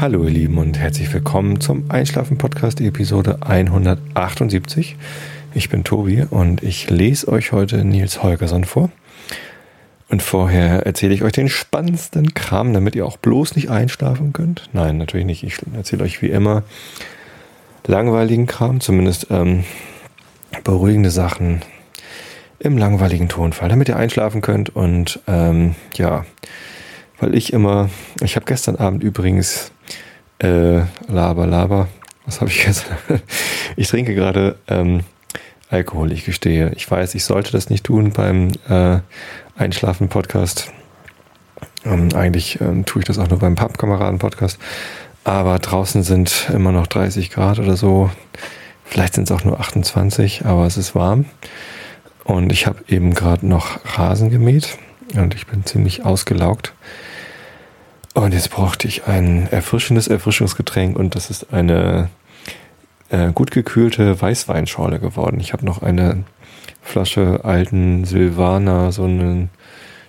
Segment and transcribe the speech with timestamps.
[0.00, 4.96] Hallo ihr Lieben und herzlich willkommen zum Einschlafen Podcast Episode 178.
[5.52, 8.90] Ich bin Tobi und ich lese euch heute Nils Holgersson vor.
[10.08, 14.70] Und vorher erzähle ich euch den spannendsten Kram, damit ihr auch bloß nicht einschlafen könnt.
[14.72, 15.42] Nein, natürlich nicht.
[15.42, 16.62] Ich erzähle euch wie immer
[17.86, 19.64] langweiligen Kram, zumindest ähm,
[20.64, 21.60] beruhigende Sachen
[22.58, 24.74] im langweiligen Tonfall, damit ihr einschlafen könnt.
[24.74, 26.24] Und ähm, ja,
[27.18, 27.90] weil ich immer,
[28.22, 29.72] ich habe gestern Abend übrigens
[30.40, 31.88] äh, Laber, Laber,
[32.26, 32.86] was habe ich jetzt?
[33.76, 35.00] ich trinke gerade ähm,
[35.70, 36.72] Alkohol, ich gestehe.
[36.74, 38.98] Ich weiß, ich sollte das nicht tun beim äh,
[39.56, 40.72] Einschlafen-Podcast.
[41.84, 44.58] Ähm, eigentlich ähm, tue ich das auch nur beim Pappkameraden-Podcast.
[45.24, 48.10] Aber draußen sind immer noch 30 Grad oder so.
[48.84, 51.26] Vielleicht sind es auch nur 28, aber es ist warm.
[52.24, 54.78] Und ich habe eben gerade noch Rasen gemäht
[55.14, 56.74] und ich bin ziemlich ausgelaugt.
[58.20, 62.10] Und jetzt brauchte ich ein erfrischendes Erfrischungsgetränk und das ist eine
[63.08, 65.40] äh, gut gekühlte Weißweinschorle geworden.
[65.40, 66.24] Ich habe noch eine
[66.82, 69.48] Flasche alten Silvaner, so einen,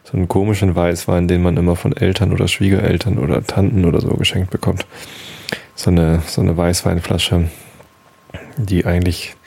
[0.03, 4.09] so einen komischen Weißwein, den man immer von Eltern oder Schwiegereltern oder Tanten oder so
[4.09, 4.85] geschenkt bekommt.
[5.75, 7.49] So eine, so eine Weißweinflasche,
[8.57, 9.37] die eigentlich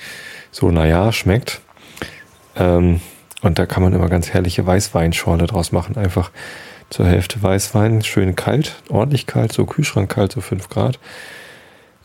[0.53, 1.61] so, naja, schmeckt.
[2.57, 3.03] Ähm,
[3.43, 5.99] und da kann man immer ganz herrliche Weißweinschorle draus machen.
[5.99, 6.31] Einfach
[6.95, 11.01] zur Hälfte Weißwein, schön kalt, ordentlich kalt, so Kühlschrank kalt, so 5 Grad.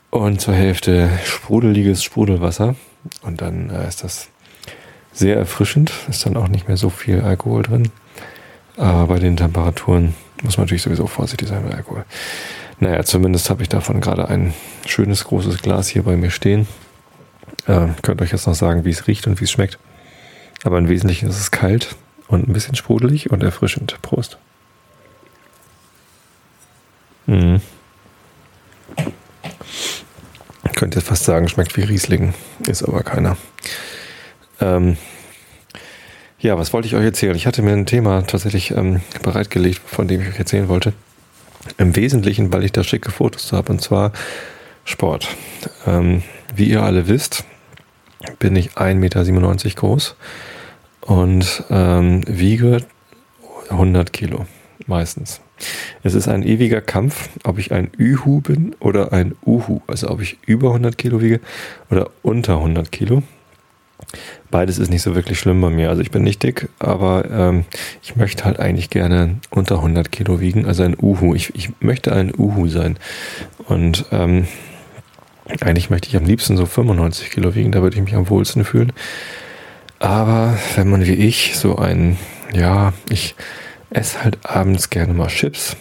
[0.09, 2.73] Und zur Hälfte sprudeliges Sprudelwasser.
[3.21, 4.29] Und dann äh, ist das
[5.13, 5.91] sehr erfrischend.
[6.09, 7.91] Ist dann auch nicht mehr so viel Alkohol drin.
[8.77, 12.03] Aber bei den Temperaturen muss man natürlich sowieso vorsichtig sein mit Alkohol.
[12.79, 14.55] Naja, zumindest habe ich davon gerade ein
[14.87, 16.67] schönes großes Glas hier bei mir stehen.
[17.67, 19.77] Äh, könnt euch jetzt noch sagen, wie es riecht und wie es schmeckt.
[20.63, 21.95] Aber im Wesentlichen ist es kalt
[22.27, 24.01] und ein bisschen sprudelig und erfrischend.
[24.01, 24.39] Prost.
[27.29, 27.61] Mhm.
[30.65, 32.33] Ich könnte fast sagen, schmeckt wie Riesling,
[32.67, 33.37] ist aber keiner.
[34.59, 34.97] Ähm,
[36.39, 37.35] ja, was wollte ich euch erzählen?
[37.35, 40.93] Ich hatte mir ein Thema tatsächlich ähm, bereitgelegt, von dem ich euch erzählen wollte.
[41.77, 44.11] Im Wesentlichen, weil ich da schicke Fotos habe, und zwar
[44.83, 45.27] Sport.
[45.85, 46.23] Ähm,
[46.55, 47.43] wie ihr alle wisst,
[48.39, 50.15] bin ich 1,97 Meter groß
[51.01, 52.85] und ähm, wiege
[53.69, 54.47] 100 Kilo
[54.87, 55.41] meistens.
[56.03, 60.21] Es ist ein ewiger Kampf, ob ich ein Ühu bin oder ein Uhu, also ob
[60.21, 61.39] ich über 100 Kilo wiege
[61.89, 63.23] oder unter 100 Kilo.
[64.49, 65.89] Beides ist nicht so wirklich schlimm bei mir.
[65.89, 67.65] Also ich bin nicht dick, aber ähm,
[68.01, 71.35] ich möchte halt eigentlich gerne unter 100 Kilo wiegen, also ein Uhu.
[71.35, 72.97] Ich, ich möchte ein Uhu sein.
[73.67, 74.47] Und ähm,
[75.61, 78.63] eigentlich möchte ich am liebsten so 95 Kilo wiegen, da würde ich mich am wohlsten
[78.63, 78.93] fühlen.
[79.99, 82.17] Aber wenn man wie ich so ein,
[82.53, 83.35] ja, ich
[83.89, 85.75] esse halt abends gerne mal Chips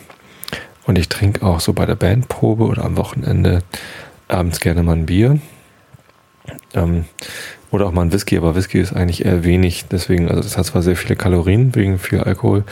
[0.87, 3.61] und ich trinke auch so bei der Bandprobe oder am Wochenende
[4.27, 5.39] abends gerne mal ein Bier.
[6.75, 7.05] Ähm,
[7.71, 9.85] oder auch mal ein Whisky, aber Whisky ist eigentlich eher wenig.
[9.91, 12.65] Deswegen, also das hat zwar sehr viele Kalorien wegen viel Alkohol,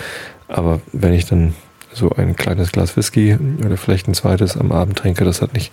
[0.48, 1.54] aber wenn ich dann
[1.92, 5.72] so ein kleines Glas Whisky oder vielleicht ein zweites am Abend trinke, das hat nicht,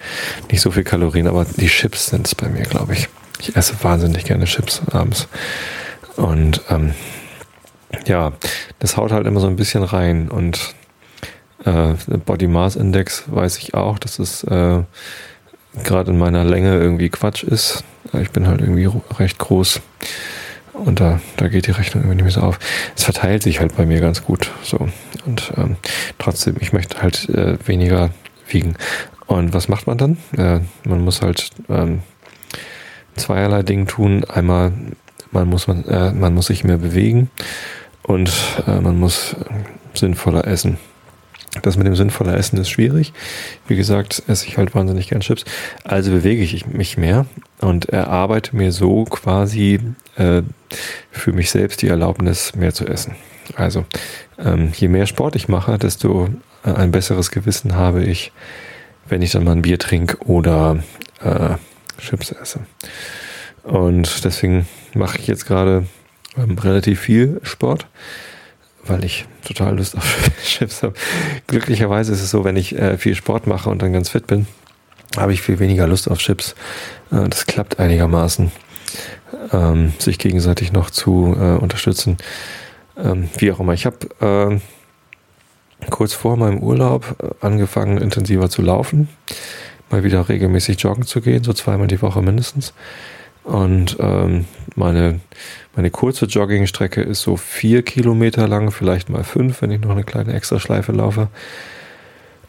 [0.51, 3.07] nicht so viel Kalorien, aber die Chips sind es bei mir, glaube ich.
[3.39, 5.27] Ich esse wahnsinnig gerne Chips abends.
[6.15, 6.93] Und ähm,
[8.07, 8.33] ja,
[8.79, 10.29] das haut halt immer so ein bisschen rein.
[10.29, 10.75] Und
[11.65, 11.93] äh,
[12.25, 14.83] Body Mass Index weiß ich auch, dass es äh,
[15.83, 17.83] gerade in meiner Länge irgendwie Quatsch ist.
[18.13, 19.81] Ich bin halt irgendwie recht groß.
[20.73, 22.59] Und da, da geht die Rechnung irgendwie nicht mehr so auf.
[22.95, 24.51] Es verteilt sich halt bei mir ganz gut.
[24.63, 24.89] So.
[25.25, 25.77] Und ähm,
[26.17, 28.09] trotzdem, ich möchte halt äh, weniger
[28.47, 28.75] wiegen.
[29.27, 30.17] Und was macht man dann?
[30.35, 32.01] Äh, man muss halt ähm,
[33.15, 34.25] zweierlei Dinge tun.
[34.25, 34.73] Einmal,
[35.31, 37.29] man muss, man, äh, man muss sich mehr bewegen
[38.03, 38.31] und
[38.67, 40.77] äh, man muss äh, sinnvoller essen.
[41.61, 43.13] Das mit dem sinnvoller Essen ist schwierig.
[43.67, 45.45] Wie gesagt, esse ich halt wahnsinnig gern Chips.
[45.83, 47.27] Also bewege ich mich mehr
[47.61, 49.79] und erarbeite mir so quasi
[50.15, 50.41] äh,
[51.11, 53.15] für mich selbst die Erlaubnis, mehr zu essen.
[53.55, 53.85] Also
[54.39, 56.29] ähm, je mehr Sport ich mache, desto
[56.65, 58.31] äh, ein besseres Gewissen habe ich,
[59.07, 60.83] wenn ich dann mal ein Bier trinke oder
[61.21, 61.55] äh,
[61.99, 62.61] Chips esse.
[63.63, 65.85] Und deswegen mache ich jetzt gerade
[66.37, 67.87] ähm, relativ viel Sport,
[68.85, 70.93] weil ich total Lust auf Chips habe.
[71.47, 74.47] Glücklicherweise ist es so, wenn ich äh, viel Sport mache und dann ganz fit bin,
[75.17, 76.55] habe ich viel weniger Lust auf Chips.
[77.11, 78.51] Äh, das klappt einigermaßen,
[79.51, 82.17] ähm, sich gegenseitig noch zu äh, unterstützen.
[82.97, 83.73] Ähm, wie auch immer.
[83.73, 84.59] Ich habe
[85.81, 89.09] äh, kurz vor meinem Urlaub äh, angefangen, intensiver zu laufen
[89.93, 92.73] mal wieder regelmäßig joggen zu gehen, so zweimal die Woche mindestens.
[93.43, 94.45] Und ähm,
[94.75, 95.19] meine,
[95.75, 100.03] meine kurze Joggingstrecke ist so vier Kilometer lang, vielleicht mal fünf, wenn ich noch eine
[100.03, 101.27] kleine Extraschleife laufe.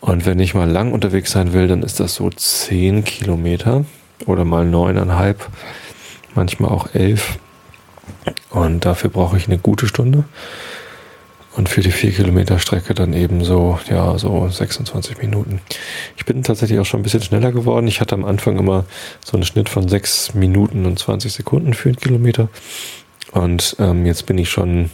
[0.00, 3.86] Und wenn ich mal lang unterwegs sein will, dann ist das so 10 Kilometer
[4.26, 5.48] oder mal neuneinhalb,
[6.34, 7.38] manchmal auch elf.
[8.50, 10.24] Und dafür brauche ich eine gute Stunde.
[11.56, 15.60] Und für die 4 Kilometer Strecke dann eben so, ja, so 26 Minuten.
[16.16, 17.86] Ich bin tatsächlich auch schon ein bisschen schneller geworden.
[17.86, 18.84] Ich hatte am Anfang immer
[19.24, 22.48] so einen Schnitt von 6 Minuten und 20 Sekunden für einen Kilometer.
[23.30, 24.90] Und ähm, jetzt bin ich schon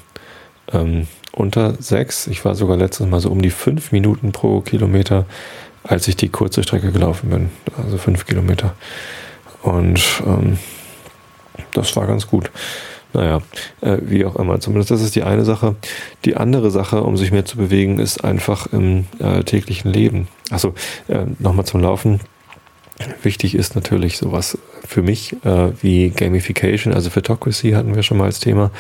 [0.72, 2.26] ähm, unter 6.
[2.26, 5.24] Ich war sogar letztes Mal so um die 5 Minuten pro Kilometer,
[5.82, 7.50] als ich die kurze Strecke gelaufen bin.
[7.82, 8.74] Also 5 Kilometer.
[9.62, 10.58] Und ähm,
[11.72, 12.50] das war ganz gut.
[13.12, 13.42] Naja,
[13.80, 14.60] äh, wie auch immer.
[14.60, 15.76] Zumindest das ist die eine Sache.
[16.24, 20.28] Die andere Sache, um sich mehr zu bewegen, ist einfach im äh, täglichen Leben.
[20.50, 20.74] Achso,
[21.08, 22.20] äh, nochmal zum Laufen.
[23.22, 28.24] Wichtig ist natürlich sowas für mich äh, wie Gamification, also Photocracy hatten wir schon mal
[28.24, 28.70] als Thema.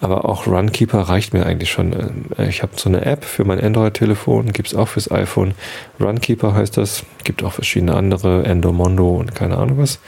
[0.00, 1.92] Aber auch Runkeeper reicht mir eigentlich schon.
[2.36, 5.54] Äh, ich habe so eine App für mein Android-Telefon, gibt es auch fürs iPhone.
[5.98, 7.04] Runkeeper heißt das.
[7.24, 9.98] Gibt auch verschiedene andere, Endomondo und keine Ahnung was.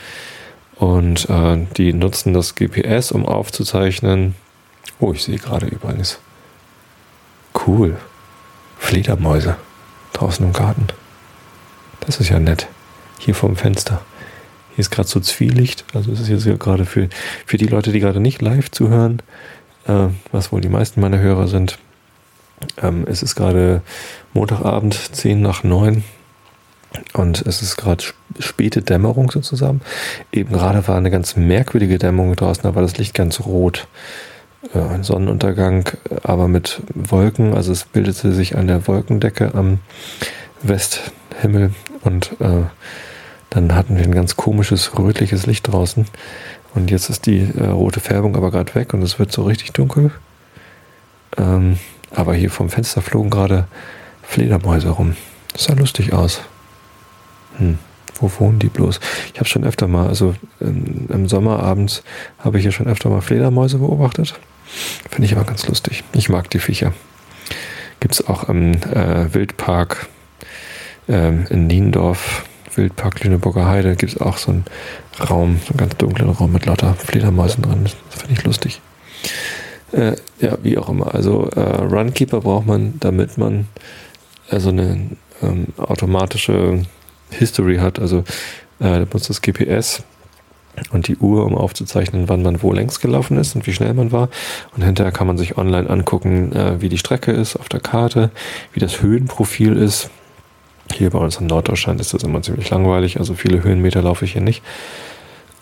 [0.81, 4.35] Und äh, die nutzen das GPS, um aufzuzeichnen.
[4.99, 6.19] Oh, ich sehe gerade übrigens.
[7.67, 7.99] Cool.
[8.79, 9.57] Fledermäuse
[10.15, 10.87] draußen im Garten.
[12.01, 12.67] Das ist ja nett.
[13.19, 14.01] Hier vorm Fenster.
[14.71, 15.85] Hier ist gerade so Zwielicht.
[15.93, 17.11] Also es ist jetzt gerade für,
[17.45, 19.21] für die Leute, die gerade nicht live zuhören,
[19.87, 21.79] äh, was wohl die meisten meiner Hörer sind.
[22.81, 23.83] Ähm, es ist gerade
[24.33, 26.03] Montagabend, 10 nach 9.
[27.13, 28.05] Und es ist gerade
[28.39, 29.81] späte Dämmerung sozusagen.
[30.33, 33.87] Eben gerade war eine ganz merkwürdige Dämmerung draußen, da war das Licht ganz rot.
[34.75, 35.89] Ein Sonnenuntergang,
[36.23, 37.55] aber mit Wolken.
[37.55, 39.79] Also es bildete sich eine Wolkendecke am
[40.63, 41.73] Westhimmel
[42.03, 42.65] und äh,
[43.49, 46.07] dann hatten wir ein ganz komisches rötliches Licht draußen.
[46.75, 49.73] Und jetzt ist die äh, rote Färbung aber gerade weg und es wird so richtig
[49.73, 50.11] dunkel.
[51.39, 51.79] Ähm,
[52.15, 53.67] aber hier vom Fenster flogen gerade
[54.23, 55.17] Fledermäuse rum.
[55.53, 56.43] Das sah lustig aus.
[57.61, 57.79] Hm,
[58.21, 59.01] wo wohnen die bloß?
[59.33, 62.03] Ich habe schon öfter mal, also im, im Sommer abends
[62.39, 64.35] habe ich hier schon öfter mal Fledermäuse beobachtet.
[65.09, 66.05] Finde ich aber ganz lustig.
[66.13, 66.93] Ich mag die Viecher.
[68.01, 70.09] Gibt es auch im äh, Wildpark
[71.09, 74.65] ähm, in Niendorf, Wildpark Lüneburger Heide, gibt es auch so einen
[75.29, 77.85] Raum, so einen ganz dunklen Raum mit lauter Fledermäusen drin.
[77.85, 78.81] Das finde ich lustig.
[79.93, 81.15] Äh, ja, wie auch immer.
[81.15, 83.67] Also äh, Runkeeper braucht man, damit man
[84.49, 85.11] also eine
[85.43, 86.85] ähm, automatische
[87.31, 87.99] History hat.
[87.99, 88.25] Also
[88.81, 90.03] äh, nutzt das GPS
[90.93, 94.13] und die Uhr, um aufzuzeichnen, wann man wo längs gelaufen ist und wie schnell man
[94.13, 94.29] war.
[94.75, 98.31] Und hinterher kann man sich online angucken, äh, wie die Strecke ist auf der Karte,
[98.73, 100.11] wie das Höhenprofil ist.
[100.93, 104.33] Hier bei uns in Norddeutschland ist das immer ziemlich langweilig, also viele Höhenmeter laufe ich
[104.33, 104.63] hier nicht.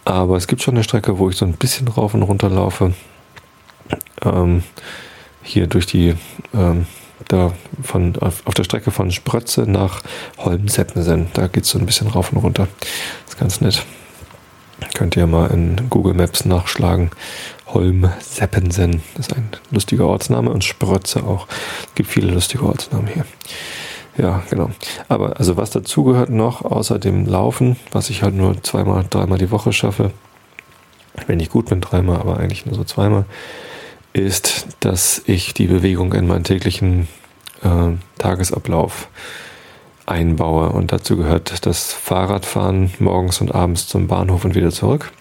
[0.05, 2.94] Aber es gibt schon eine Strecke, wo ich so ein bisschen rauf und runter laufe.
[4.25, 4.62] Ähm,
[5.43, 6.15] hier durch die
[6.55, 6.87] ähm,
[7.26, 10.03] da von, auf, auf der Strecke von Sprötze nach
[10.38, 11.29] Holmseppensen.
[11.32, 12.69] Da geht es so ein bisschen rauf und runter.
[13.25, 13.85] Das ist ganz nett.
[14.94, 17.11] Könnt ihr mal in Google Maps nachschlagen.
[17.67, 19.03] Holmseppensen.
[19.19, 21.47] Ist ein lustiger Ortsname und Sprötze auch.
[21.87, 23.25] Es gibt viele lustige Ortsnamen hier.
[24.17, 24.70] Ja, genau.
[25.09, 29.53] Aber also was dazugehört noch, außer dem Laufen, was ich halt nur zweimal, dreimal die
[29.53, 30.11] Woche schaffe,
[31.29, 33.26] wenn ich gut bin, dreimal, aber eigentlich nur so zweimal,
[34.12, 37.08] ist, dass ich die Bewegung in meinen täglichen
[37.62, 39.08] äh, Tagesablauf
[40.06, 40.70] einbaue.
[40.70, 45.12] Und dazu gehört das Fahrradfahren morgens und abends zum Bahnhof und wieder zurück.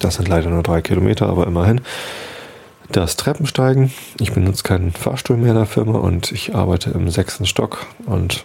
[0.00, 1.80] Das sind leider nur drei Kilometer, aber immerhin.
[2.90, 3.92] Das Treppensteigen.
[4.20, 7.86] Ich benutze keinen Fahrstuhl mehr in der Firma und ich arbeite im sechsten Stock.
[8.06, 8.44] Und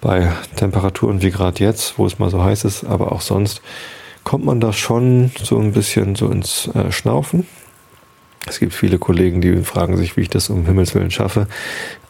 [0.00, 3.62] bei Temperaturen wie gerade jetzt, wo es mal so heiß ist, aber auch sonst,
[4.24, 7.46] kommt man da schon so ein bisschen so ins äh, Schnaufen.
[8.46, 11.48] Es gibt viele Kollegen, die fragen sich, wie ich das um Himmels Willen schaffe.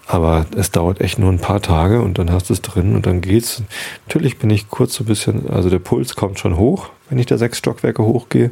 [0.07, 3.07] Aber es dauert echt nur ein paar Tage und dann hast du es drin und
[3.07, 3.63] dann geht's.
[4.07, 7.27] Natürlich bin ich kurz so ein bisschen, also der Puls kommt schon hoch, wenn ich
[7.27, 8.51] da sechs Stockwerke hochgehe.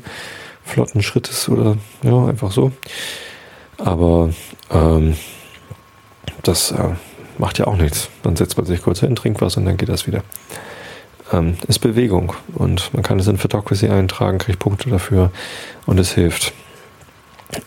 [0.65, 2.73] Flotten Schrittes oder ja, einfach so.
[3.79, 4.31] Aber
[4.71, 5.15] ähm,
[6.43, 6.91] das äh,
[7.39, 8.09] macht ja auch nichts.
[8.23, 10.23] Dann setzt man sich kurz hin, trinkt was und dann geht das wieder.
[11.33, 15.31] Ähm, ist Bewegung und man kann es in Photocracy eintragen, kriegt Punkte dafür
[15.87, 16.53] und es hilft.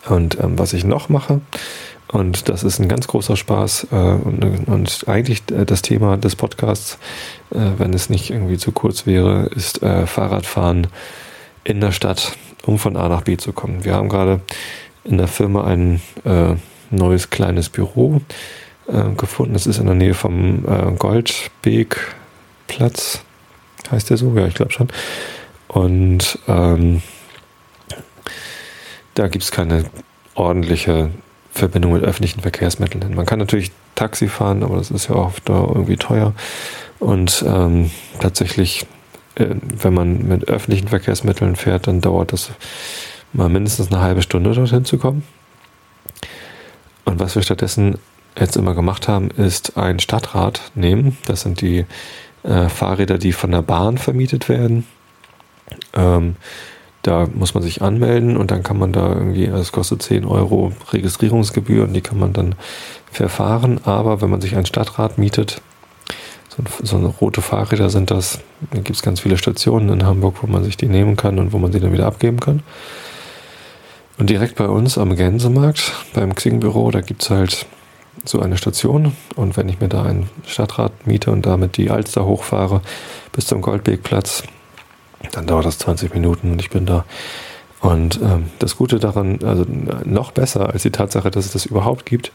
[0.10, 1.42] Und ähm, was ich noch mache,
[2.10, 6.38] und das ist ein ganz großer Spaß äh, und, und, eigentlich äh, das Thema des
[6.38, 6.98] Podcasts,
[7.52, 10.88] äh, wenn es nicht irgendwie zu kurz wäre, ist äh, Fahrradfahren
[11.66, 13.84] in der Stadt, um von A nach B zu kommen.
[13.84, 14.40] Wir haben gerade
[15.04, 16.54] in der Firma ein äh,
[16.92, 18.22] neues kleines Büro
[18.88, 19.56] äh, gefunden.
[19.56, 20.64] Es ist in der Nähe vom
[20.98, 23.20] Goldbeekplatz,
[23.92, 24.34] heißt der so?
[24.34, 24.88] Ja, ich glaube schon.
[25.68, 27.02] Und ähm,
[29.18, 29.86] da gibt es keine
[30.36, 31.10] ordentliche
[31.52, 33.16] Verbindung mit öffentlichen Verkehrsmitteln.
[33.16, 36.34] Man kann natürlich Taxi fahren, aber das ist ja oft irgendwie teuer.
[37.00, 38.86] Und ähm, tatsächlich,
[39.36, 42.52] äh, wenn man mit öffentlichen Verkehrsmitteln fährt, dann dauert das
[43.34, 45.24] mal mindestens eine halbe Stunde dorthin zu kommen.
[47.06, 47.98] Und was wir stattdessen
[48.38, 51.18] jetzt immer gemacht haben, ist ein Stadtrad nehmen.
[51.26, 51.86] Das sind die
[52.44, 54.86] äh, Fahrräder, die von der Bahn vermietet werden.
[55.94, 56.36] Ähm,
[57.08, 60.74] da muss man sich anmelden und dann kann man da irgendwie, es kostet 10 Euro
[60.92, 62.56] Registrierungsgebühr und die kann man dann
[63.12, 63.80] verfahren.
[63.86, 65.62] Aber wenn man sich ein Stadtrad mietet,
[66.50, 68.40] so, so rote Fahrräder sind das,
[68.72, 71.54] da gibt es ganz viele Stationen in Hamburg, wo man sich die nehmen kann und
[71.54, 72.62] wo man sie dann wieder abgeben kann.
[74.18, 77.68] Und direkt bei uns am Gänsemarkt, beim Xing-Büro, da gibt es halt
[78.26, 79.14] so eine Station.
[79.36, 82.82] Und wenn ich mir da ein Stadtrad miete und damit die Alster hochfahre
[83.32, 84.44] bis zum Goldwegplatz,
[85.32, 87.06] dann dauert das 20 Minuten und ich bin da.
[87.80, 89.66] Und ähm, das Gute daran, also
[90.04, 92.32] noch besser als die Tatsache, dass es das überhaupt gibt,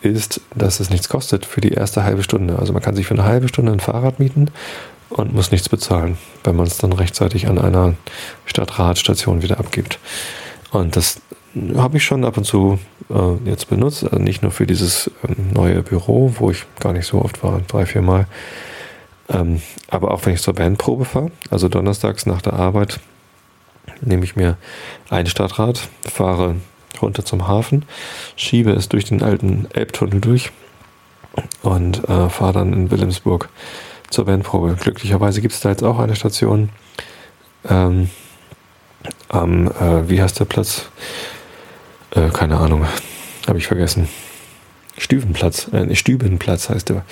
[0.00, 2.58] ist, dass es nichts kostet für die erste halbe Stunde.
[2.58, 4.50] Also man kann sich für eine halbe Stunde ein Fahrrad mieten
[5.10, 7.94] und muss nichts bezahlen, wenn man es dann rechtzeitig an einer
[8.46, 9.98] Stadtradstation wieder abgibt.
[10.70, 11.20] Und das
[11.76, 12.78] habe ich schon ab und zu
[13.10, 14.04] äh, jetzt benutzt.
[14.04, 17.60] Also nicht nur für dieses ähm, neue Büro, wo ich gar nicht so oft war,
[17.68, 18.26] drei, vier Mal.
[19.32, 23.00] Ähm, aber auch wenn ich zur Bandprobe fahre, also donnerstags nach der Arbeit,
[24.00, 24.56] nehme ich mir
[25.10, 26.56] ein Stadtrad, fahre
[27.00, 27.84] runter zum Hafen,
[28.36, 30.52] schiebe es durch den alten Elbtunnel durch
[31.62, 33.48] und äh, fahre dann in Wilhelmsburg
[34.10, 34.76] zur Bandprobe.
[34.78, 36.68] Glücklicherweise gibt es da jetzt auch eine Station.
[37.68, 38.10] Ähm,
[39.28, 40.86] am, äh, wie heißt der Platz?
[42.10, 42.86] Äh, keine Ahnung,
[43.48, 44.08] habe ich vergessen.
[44.98, 47.04] Stübenplatz, äh, Stübenplatz heißt der.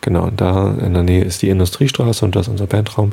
[0.00, 3.12] Genau, da in der Nähe ist die Industriestraße und das ist unser Bandraum.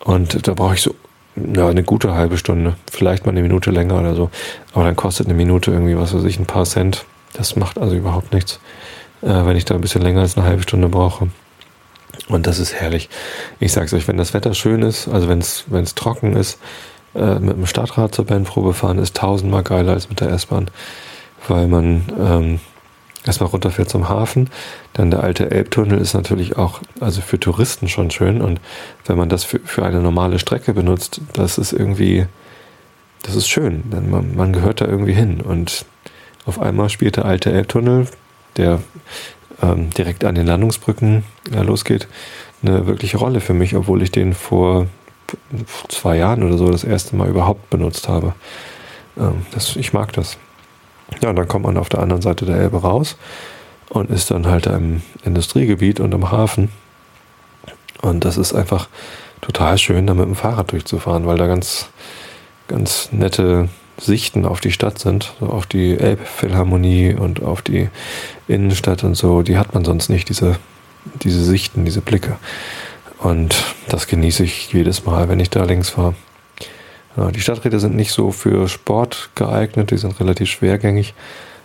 [0.00, 0.94] Und da brauche ich so
[1.36, 4.30] ja, eine gute halbe Stunde, vielleicht mal eine Minute länger oder so.
[4.72, 7.04] Aber dann kostet eine Minute irgendwie, was weiß ich, ein paar Cent.
[7.32, 8.60] Das macht also überhaupt nichts,
[9.22, 11.28] äh, wenn ich da ein bisschen länger als eine halbe Stunde brauche.
[12.28, 13.08] Und das ist herrlich.
[13.60, 16.58] Ich sag's euch, wenn das Wetter schön ist, also wenn es trocken ist,
[17.16, 20.70] äh, mit dem Stadtrad zur Bandprobe fahren ist tausendmal geiler als mit der S-Bahn,
[21.48, 22.60] weil man ähm,
[23.26, 24.50] erstmal runterfährt zum Hafen.
[24.92, 28.40] Dann der alte Elbtunnel ist natürlich auch, also für Touristen schon schön.
[28.40, 28.60] Und
[29.04, 32.26] wenn man das für, für eine normale Strecke benutzt, das ist irgendwie,
[33.22, 33.90] das ist schön.
[33.90, 35.40] Denn man, man gehört da irgendwie hin.
[35.40, 35.84] Und
[36.46, 38.06] auf einmal spielt der alte Elbtunnel,
[38.56, 38.80] der
[39.62, 42.08] ähm, direkt an den Landungsbrücken äh, losgeht,
[42.62, 44.86] eine wirkliche Rolle für mich, obwohl ich den vor
[45.88, 48.34] zwei Jahren oder so das erste Mal überhaupt benutzt habe.
[49.18, 50.38] Ähm, das, ich mag das.
[51.22, 53.16] Ja, und dann kommt man auf der anderen Seite der Elbe raus
[53.88, 56.70] und ist dann halt im Industriegebiet und im Hafen.
[58.02, 58.88] Und das ist einfach
[59.40, 61.88] total schön, da mit dem Fahrrad durchzufahren, weil da ganz,
[62.68, 67.88] ganz nette Sichten auf die Stadt sind, so auf die Elbphilharmonie und auf die
[68.48, 69.42] Innenstadt und so.
[69.42, 70.56] Die hat man sonst nicht, diese,
[71.22, 72.36] diese Sichten, diese Blicke.
[73.18, 73.56] Und
[73.88, 76.14] das genieße ich jedes Mal, wenn ich da links fahre.
[77.16, 81.14] Ja, die Stadträder sind nicht so für Sport geeignet, die sind relativ schwergängig.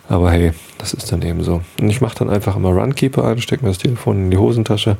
[0.08, 1.62] Aber hey, das ist dann eben so.
[1.80, 4.96] Und ich mache dann einfach immer Runkeeper ein, stecke mir das Telefon in die Hosentasche,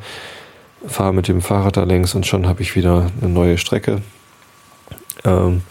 [0.87, 4.02] fahre mit dem Fahrrad da längs und schon habe ich wieder eine neue Strecke
[5.25, 5.62] ähm,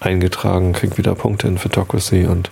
[0.00, 2.50] eingetragen, kriege wieder Punkte in Photocracy und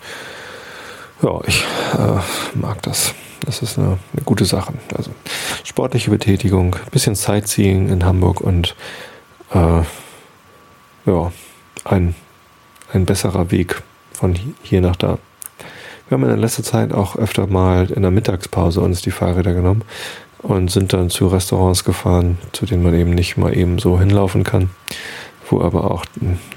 [1.23, 3.15] ja, ich äh, mag das.
[3.45, 4.73] Das ist eine, eine, gute Sache.
[4.97, 5.11] Also
[5.65, 8.75] sportliche Betätigung, bisschen Sightseeing in Hamburg und
[9.53, 9.83] äh,
[11.07, 11.33] ja,
[11.85, 12.15] ein,
[12.93, 15.19] ein besserer Weg von hier nach da.
[16.09, 19.83] Wir haben in letzter Zeit auch öfter mal in der Mittagspause uns die Fahrräder genommen
[20.43, 24.45] und sind dann zu Restaurants gefahren, zu denen man eben nicht mal eben so hinlaufen
[24.45, 24.71] kann,
[25.49, 26.05] wo aber auch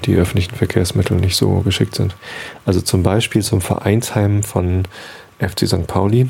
[0.04, 2.16] die öffentlichen Verkehrsmittel nicht so geschickt sind.
[2.66, 4.82] Also zum Beispiel zum Vereinsheim von
[5.38, 5.86] FC St.
[5.86, 6.28] Pauli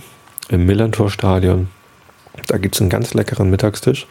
[0.48, 1.68] im Millantor-Stadion.
[2.46, 4.06] Da gibt es einen ganz leckeren Mittagstisch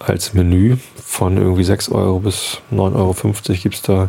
[0.00, 3.14] als Menü von irgendwie 6 Euro bis 9,50 Euro
[3.62, 4.08] gibt es da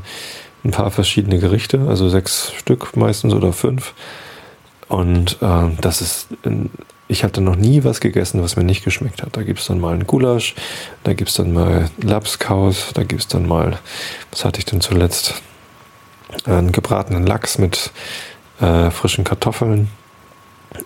[0.63, 3.93] ein paar verschiedene Gerichte, also sechs Stück meistens oder fünf.
[4.87, 6.27] Und äh, das ist,
[7.07, 9.35] ich hatte noch nie was gegessen, was mir nicht geschmeckt hat.
[9.35, 10.55] Da gibt es dann mal einen Gulasch,
[11.03, 13.79] da gibt es dann mal Lapskaus, da gibt es dann mal,
[14.31, 15.41] was hatte ich denn zuletzt?
[16.45, 17.91] Einen gebratenen Lachs mit
[18.61, 19.89] äh, frischen Kartoffeln.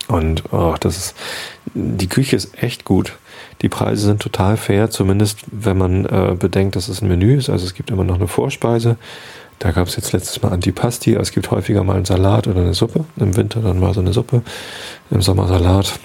[0.08, 1.16] Und oh, das ist,
[1.74, 3.12] die Küche ist echt gut.
[3.62, 7.48] Die Preise sind total fair, zumindest wenn man äh, bedenkt, dass es ein Menü ist.
[7.48, 8.96] Also es gibt immer noch eine Vorspeise.
[9.58, 12.60] Da gab es jetzt letztes Mal Antipasti, aber es gibt häufiger mal einen Salat oder
[12.60, 13.04] eine Suppe.
[13.16, 14.42] Im Winter dann mal so eine Suppe,
[15.10, 15.98] im Sommer Salat.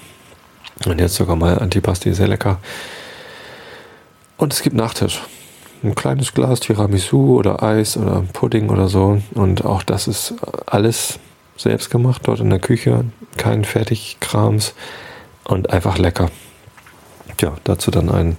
[0.86, 2.58] Und jetzt sogar mal Antipasti, sehr lecker.
[4.38, 5.22] Und es gibt Nachtisch.
[5.84, 9.20] Ein kleines Glas Tiramisu oder Eis oder Pudding oder so.
[9.34, 10.34] Und auch das ist
[10.66, 11.18] alles
[11.56, 13.04] selbst gemacht dort in der Küche.
[13.36, 14.74] Kein Fertigkrams.
[15.44, 16.30] und einfach lecker.
[17.40, 18.36] Ja, dazu dann ein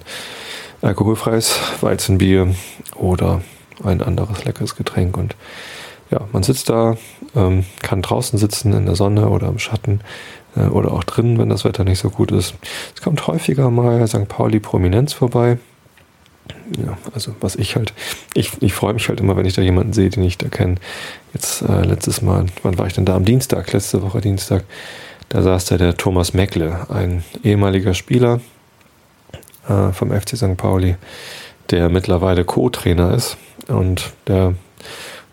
[0.82, 2.54] alkoholfreies Weizenbier
[2.96, 3.42] oder
[3.82, 5.16] ein anderes leckeres Getränk.
[5.16, 5.36] Und
[6.10, 6.96] ja, man sitzt da,
[7.34, 10.00] ähm, kann draußen sitzen in der Sonne oder im Schatten
[10.56, 12.54] äh, oder auch drin, wenn das Wetter nicht so gut ist.
[12.94, 14.28] Es kommt häufiger mal St.
[14.28, 15.58] Pauli Prominenz vorbei.
[16.78, 17.94] Ja, also was ich halt,
[18.34, 20.76] ich, ich freue mich halt immer, wenn ich da jemanden sehe, den ich da kenne.
[21.32, 23.16] Jetzt äh, letztes Mal, wann war ich denn da?
[23.16, 24.64] Am Dienstag, letzte Woche Dienstag,
[25.30, 28.40] da saß da der Thomas Meckle, ein ehemaliger Spieler
[29.68, 30.56] äh, vom FC St.
[30.56, 30.96] Pauli,
[31.70, 33.36] der mittlerweile Co-Trainer ist
[33.68, 34.54] und der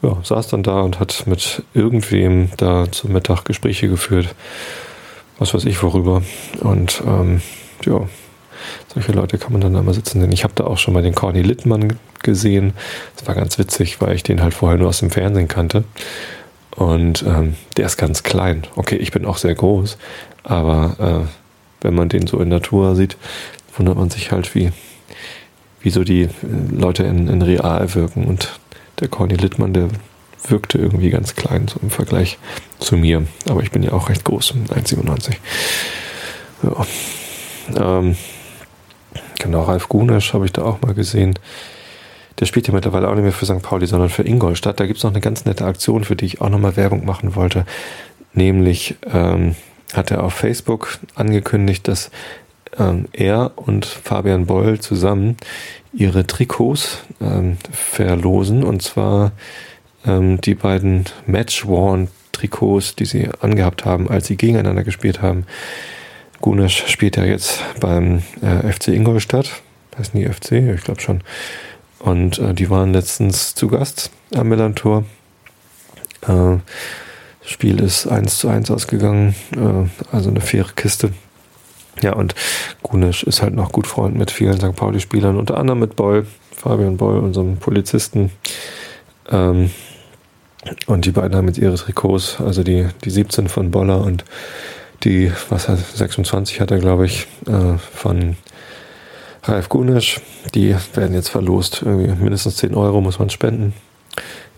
[0.02, 4.34] ja, saß dann da und hat mit irgendwem da zum Mittag Gespräche geführt.
[5.38, 6.22] Was weiß ich worüber.
[6.62, 7.42] Und ähm,
[7.86, 8.02] ja,
[8.94, 10.32] solche Leute kann man dann da mal sitzen sehen.
[10.32, 12.74] Ich habe da auch schon mal den Corny Littmann gesehen.
[13.16, 15.84] Das war ganz witzig, weil ich den halt vorher nur aus dem Fernsehen kannte.
[16.76, 18.66] Und ähm, der ist ganz klein.
[18.76, 19.98] Okay, ich bin auch sehr groß,
[20.44, 23.18] aber äh, wenn man den so in Natur sieht,
[23.78, 24.72] wundert man sich halt, wie,
[25.82, 26.30] wie so die äh,
[26.72, 28.26] Leute in, in real wirken.
[28.26, 28.60] Und
[29.00, 29.90] der Corny Littmann, der
[30.48, 32.38] wirkte irgendwie ganz klein so im Vergleich
[32.80, 33.26] zu mir.
[33.50, 35.36] Aber ich bin ja auch recht groß, 1,97.
[36.64, 36.86] Ja.
[38.00, 38.16] Ähm,
[39.40, 41.38] genau, Ralf Gunesch habe ich da auch mal gesehen.
[42.40, 43.62] Der spielt ja mittlerweile auch nicht mehr für St.
[43.62, 44.80] Pauli, sondern für Ingolstadt.
[44.80, 47.36] Da gibt es noch eine ganz nette Aktion, für die ich auch nochmal Werbung machen
[47.36, 47.66] wollte.
[48.34, 49.56] Nämlich ähm,
[49.94, 52.10] hat er auf Facebook angekündigt, dass
[52.78, 55.38] ähm, er und Fabian Boll zusammen
[55.94, 58.64] ihre Trikots ähm, verlosen.
[58.64, 59.32] Und zwar
[60.06, 65.46] ähm, die beiden Match-Worn-Trikots, die sie angehabt haben, als sie gegeneinander gespielt haben.
[66.40, 69.62] Gunesch spielt ja jetzt beim äh, FC Ingolstadt.
[69.98, 70.54] Heißt nie FC?
[70.76, 71.22] Ich glaube schon.
[72.00, 75.04] Und äh, die waren letztens zu Gast am Millantor.
[76.28, 76.58] Äh,
[77.44, 81.12] Spiel ist 1 zu 1 ausgegangen, äh, also eine faire Kiste.
[82.02, 82.36] Ja, und
[82.84, 84.76] Gunesch ist halt noch gut Freund mit vielen St.
[84.76, 86.26] Pauli-Spielern, unter anderem mit Boll,
[86.56, 88.32] Fabian Boll, unserem Polizisten.
[89.30, 89.72] Ähm,
[90.86, 94.24] und die beiden haben jetzt ihre Trikots, also die, die 17 von Boller und
[95.04, 98.38] die, was hat, 26 hat er, glaube ich, äh, von
[99.44, 100.22] Ralf Gunesch.
[100.54, 101.82] Die werden jetzt verlost.
[101.84, 103.74] Irgendwie mindestens 10 Euro muss man spenden.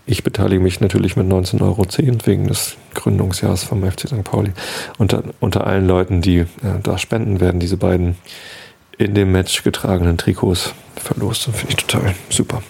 [0.06, 1.86] Ich beteilige mich natürlich mit 19,10 Euro
[2.26, 4.22] wegen des Gründungsjahres vom FC St.
[4.22, 4.52] Pauli.
[4.98, 6.46] Unter, unter allen Leuten, die äh,
[6.82, 8.16] da spenden, werden diese beiden
[8.98, 11.44] in dem Match getragenen Trikots verlost.
[11.44, 12.62] Finde ich total super.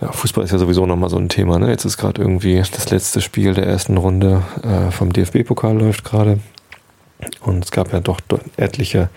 [0.00, 1.58] Ja, Fußball ist ja sowieso nochmal so ein Thema.
[1.58, 1.68] Ne?
[1.68, 6.40] Jetzt ist gerade irgendwie das letzte Spiel der ersten Runde äh, vom DFB-Pokal läuft gerade.
[7.40, 8.20] Und es gab ja doch
[8.56, 9.10] etliche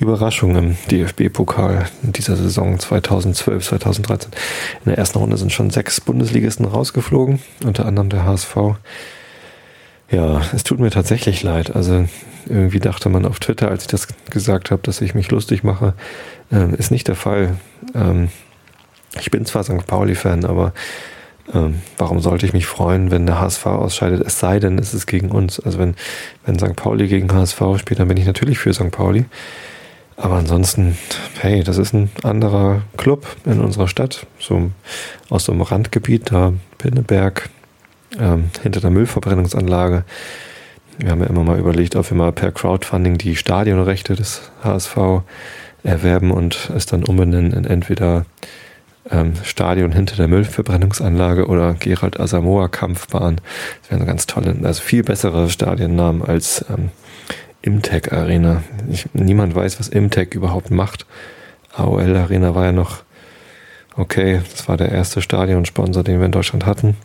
[0.00, 4.30] Überraschungen im DFB-Pokal in dieser Saison 2012, 2013.
[4.84, 8.56] In der ersten Runde sind schon sechs Bundesligisten rausgeflogen, unter anderem der HSV.
[10.10, 11.76] Ja, es tut mir tatsächlich leid.
[11.76, 12.06] Also
[12.46, 15.92] irgendwie dachte man auf Twitter, als ich das gesagt habe, dass ich mich lustig mache,
[16.50, 17.56] äh, ist nicht der Fall.
[17.94, 18.28] Ähm,
[19.18, 19.86] ich bin zwar St.
[19.86, 20.72] Pauli-Fan, aber
[21.52, 24.26] ähm, warum sollte ich mich freuen, wenn der HSV ausscheidet?
[24.26, 25.60] Es sei denn, es ist gegen uns.
[25.60, 25.94] Also wenn,
[26.46, 26.74] wenn St.
[26.74, 28.90] Pauli gegen HSV spielt, dann bin ich natürlich für St.
[28.90, 29.26] Pauli.
[30.20, 30.98] Aber ansonsten,
[31.40, 34.70] hey, das ist ein anderer Club in unserer Stadt, so
[35.30, 37.48] aus so einem Randgebiet, da Pinneberg,
[38.18, 40.04] ähm, hinter der Müllverbrennungsanlage.
[40.98, 45.22] Wir haben ja immer mal überlegt, ob wir mal per Crowdfunding die Stadionrechte des HSV
[45.84, 48.26] erwerben und es dann umbenennen in entweder
[49.10, 53.40] ähm, Stadion hinter der Müllverbrennungsanlage oder Gerald Asamoah Kampfbahn.
[53.80, 56.90] Das wären ganz tolle, also viel bessere Stadionnamen als ähm,
[57.62, 58.62] Imtech Arena.
[58.88, 61.06] Ich, niemand weiß, was Imtech überhaupt macht.
[61.74, 63.02] AOL Arena war ja noch
[63.96, 64.40] okay.
[64.50, 66.96] Das war der erste Stadionsponsor, den wir in Deutschland hatten.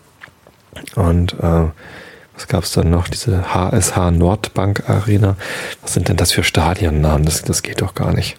[0.96, 1.68] Und äh,
[2.34, 3.08] was gab es dann noch?
[3.08, 5.38] Diese HSH Nordbank Arena.
[5.82, 7.26] Was sind denn das für Stadionnamen?
[7.26, 8.38] Das, das geht doch gar nicht.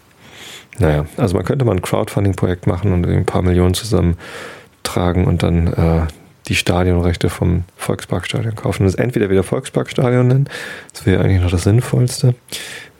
[0.78, 5.72] Naja, also man könnte mal ein Crowdfunding-Projekt machen und ein paar Millionen zusammentragen und dann
[5.72, 6.06] äh,
[6.48, 10.48] die Stadionrechte vom Volksparkstadion kaufen und es entweder wieder Volksparkstadion nennen,
[10.92, 12.34] das wäre eigentlich noch das Sinnvollste,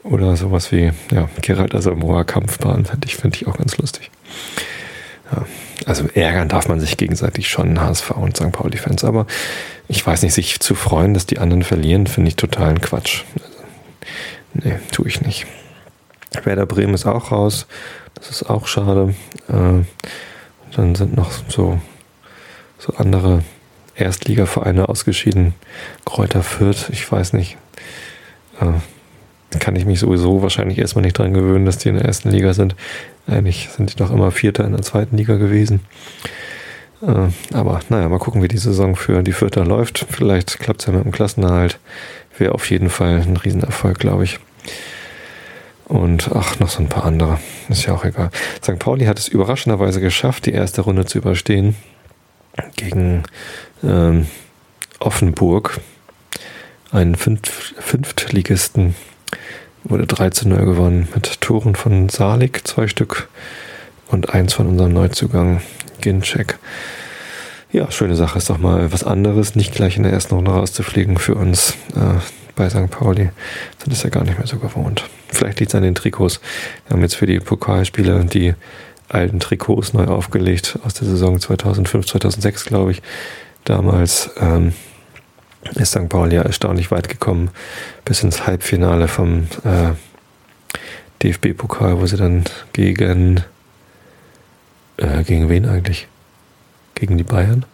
[0.03, 4.09] oder sowas wie ja, Gerald Asamoah Kampfbahn, fände ich, find ich auch ganz lustig.
[5.31, 5.45] Ja,
[5.85, 8.51] also ärgern darf man sich gegenseitig schon, HSV und St.
[8.51, 9.27] Pauli-Fans, aber
[9.87, 13.23] ich weiß nicht, sich zu freuen, dass die anderen verlieren, finde ich totalen Quatsch.
[13.35, 13.57] Also,
[14.53, 15.45] nee, tue ich nicht.
[16.43, 17.67] Werder Bremen ist auch raus.
[18.15, 19.13] Das ist auch schade.
[19.47, 19.83] Äh,
[20.75, 21.79] dann sind noch so,
[22.77, 23.43] so andere
[23.95, 25.53] Erstligavereine ausgeschieden.
[26.05, 27.57] Kräuter Fürth, ich weiß nicht.
[28.59, 32.29] Äh, kann ich mich sowieso wahrscheinlich erstmal nicht dran gewöhnen, dass die in der ersten
[32.29, 32.75] Liga sind.
[33.27, 35.81] Eigentlich sind die doch immer Vierter in der zweiten Liga gewesen.
[37.01, 40.05] Äh, aber naja, mal gucken, wie die Saison für die Vierter läuft.
[40.09, 41.79] Vielleicht klappt es ja mit dem Klassenerhalt.
[42.37, 44.39] wäre auf jeden Fall ein Riesenerfolg, glaube ich.
[45.85, 47.39] Und ach, noch so ein paar andere.
[47.69, 48.29] Ist ja auch egal.
[48.61, 48.77] St.
[48.77, 51.75] Pauli hat es überraschenderweise geschafft, die erste Runde zu überstehen
[52.75, 53.23] gegen
[53.83, 54.27] ähm,
[54.99, 55.79] Offenburg,
[56.91, 58.95] einen Fünf Fünftligisten.
[59.83, 63.29] Wurde 3 zu 0 gewonnen mit Toren von Salik, zwei Stück,
[64.07, 65.61] und eins von unserem Neuzugang
[66.01, 66.57] Ginczek.
[67.71, 71.17] Ja, schöne Sache ist doch mal was anderes, nicht gleich in der ersten Runde rauszufliegen
[71.17, 72.19] für uns äh,
[72.55, 72.89] bei St.
[72.89, 73.29] Pauli.
[73.77, 75.03] Sind es ja gar nicht mehr so gewohnt.
[75.27, 76.39] Vielleicht liegt es an den Trikots.
[76.87, 78.55] Wir haben jetzt für die Pokalspiele die
[79.09, 83.01] alten Trikots neu aufgelegt aus der Saison 2005, 2006, glaube ich.
[83.63, 84.73] Damals ähm,
[85.75, 86.09] ist St.
[86.09, 87.49] Pauli ja erstaunlich weit gekommen,
[88.05, 89.93] bis ins Halbfinale vom äh,
[91.23, 92.43] DFB-Pokal, wo sie dann
[92.73, 93.43] gegen
[94.97, 96.07] äh, gegen wen eigentlich?
[96.95, 97.65] Gegen die Bayern?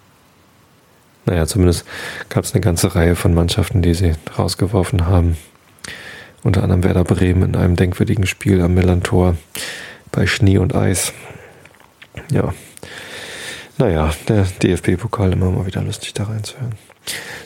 [1.26, 1.86] Naja, zumindest
[2.30, 5.38] gab es eine ganze Reihe von Mannschaften, die sie rausgeworfen haben.
[6.44, 9.38] Unter anderem Werder Bremen in einem denkwürdigen Spiel am Millantor
[10.14, 11.12] bei Schnee und Eis.
[12.32, 12.54] Ja.
[13.78, 16.76] Naja, der DFB-Pokal immer mal wieder lustig da reinzuhören.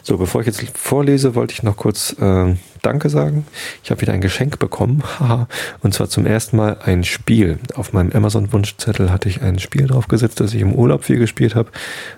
[0.04, 3.48] So, bevor ich jetzt vorlese, wollte ich noch kurz äh, Danke sagen.
[3.84, 5.04] Ich habe wieder ein Geschenk bekommen.
[5.82, 7.60] und zwar zum ersten Mal ein Spiel.
[7.76, 11.72] Auf meinem Amazon-Wunschzettel hatte ich ein Spiel draufgesetzt, das ich im Urlaub viel gespielt habe.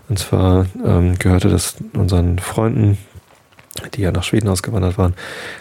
[0.10, 2.98] Und zwar ähm, gehörte das unseren Freunden,
[3.94, 5.16] die ja nach Schweden ausgewandert waren.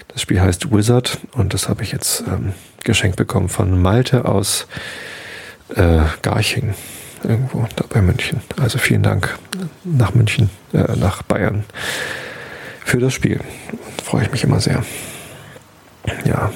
[0.09, 2.53] Das Spiel heißt Wizard und das habe ich jetzt ähm,
[2.85, 4.67] geschenkt bekommen von Malte aus
[5.75, 6.75] äh, Garching
[7.25, 8.41] irgendwo da bei München.
[8.61, 9.39] Also vielen Dank
[9.85, 11.65] nach München, äh, nach Bayern
[12.85, 13.41] für das Spiel.
[14.03, 14.85] Freue ich mich immer sehr.
[16.25, 16.53] Ja.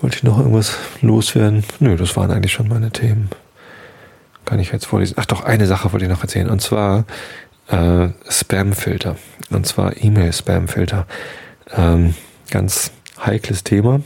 [0.00, 1.62] Wollte ich noch irgendwas loswerden?
[1.78, 3.28] Nö, das waren eigentlich schon meine Themen.
[4.46, 5.14] Kann ich jetzt vorlesen?
[5.18, 6.48] Ach doch, eine Sache wollte ich noch erzählen.
[6.48, 7.04] Und zwar
[7.70, 9.16] äh, Spam-Filter.
[9.50, 11.06] Und zwar E-Mail-Spam-Filter.
[11.76, 12.14] Ähm,
[12.50, 12.92] ganz
[13.24, 14.00] heikles Thema.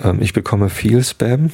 [0.00, 1.50] Ähm, ich bekomme viel Spam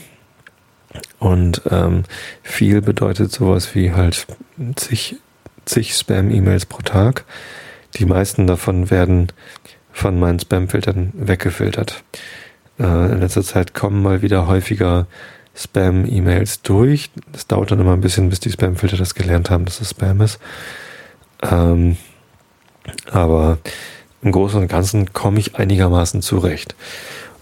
[1.18, 2.04] und ähm,
[2.42, 4.26] viel bedeutet sowas wie halt
[4.76, 5.16] zig,
[5.64, 7.24] zig Spam-E-Mails pro Tag.
[7.94, 9.28] Die meisten davon werden
[9.92, 12.02] von meinen Spam-Filtern weggefiltert.
[12.78, 15.06] Äh, in letzter Zeit kommen mal wieder häufiger
[15.54, 17.10] Spam-E-Mails durch.
[17.34, 20.20] Es dauert dann immer ein bisschen, bis die Spam-Filter das gelernt haben, dass es Spam
[20.22, 20.38] ist.
[21.42, 21.96] Ähm,
[23.10, 23.58] aber
[24.22, 26.74] im Großen und Ganzen komme ich einigermaßen zurecht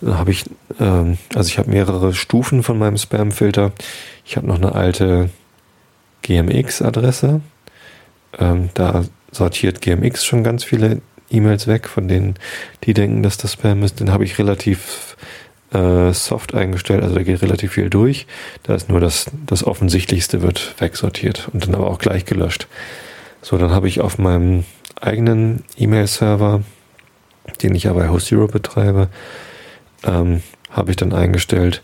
[0.06, 0.44] habe ich,
[0.78, 3.72] ähm, also ich habe mehrere Stufen von meinem Spam-Filter.
[4.24, 5.30] Ich habe noch eine alte
[6.22, 7.40] GMX-Adresse.
[8.38, 12.34] Ähm, da sortiert GMX schon ganz viele E-Mails weg, von denen
[12.84, 14.00] die denken, dass das Spam ist.
[14.00, 15.16] Den habe ich relativ
[15.72, 18.26] äh, soft eingestellt, also da geht relativ viel durch.
[18.64, 22.66] Da ist nur das, das Offensichtlichste wird wegsortiert und dann aber auch gleich gelöscht.
[23.42, 24.64] So, dann habe ich auf meinem
[25.00, 26.62] eigenen E-Mail-Server,
[27.62, 29.08] den ich ja bei HostZero betreibe,
[30.04, 31.82] ähm, habe ich dann eingestellt,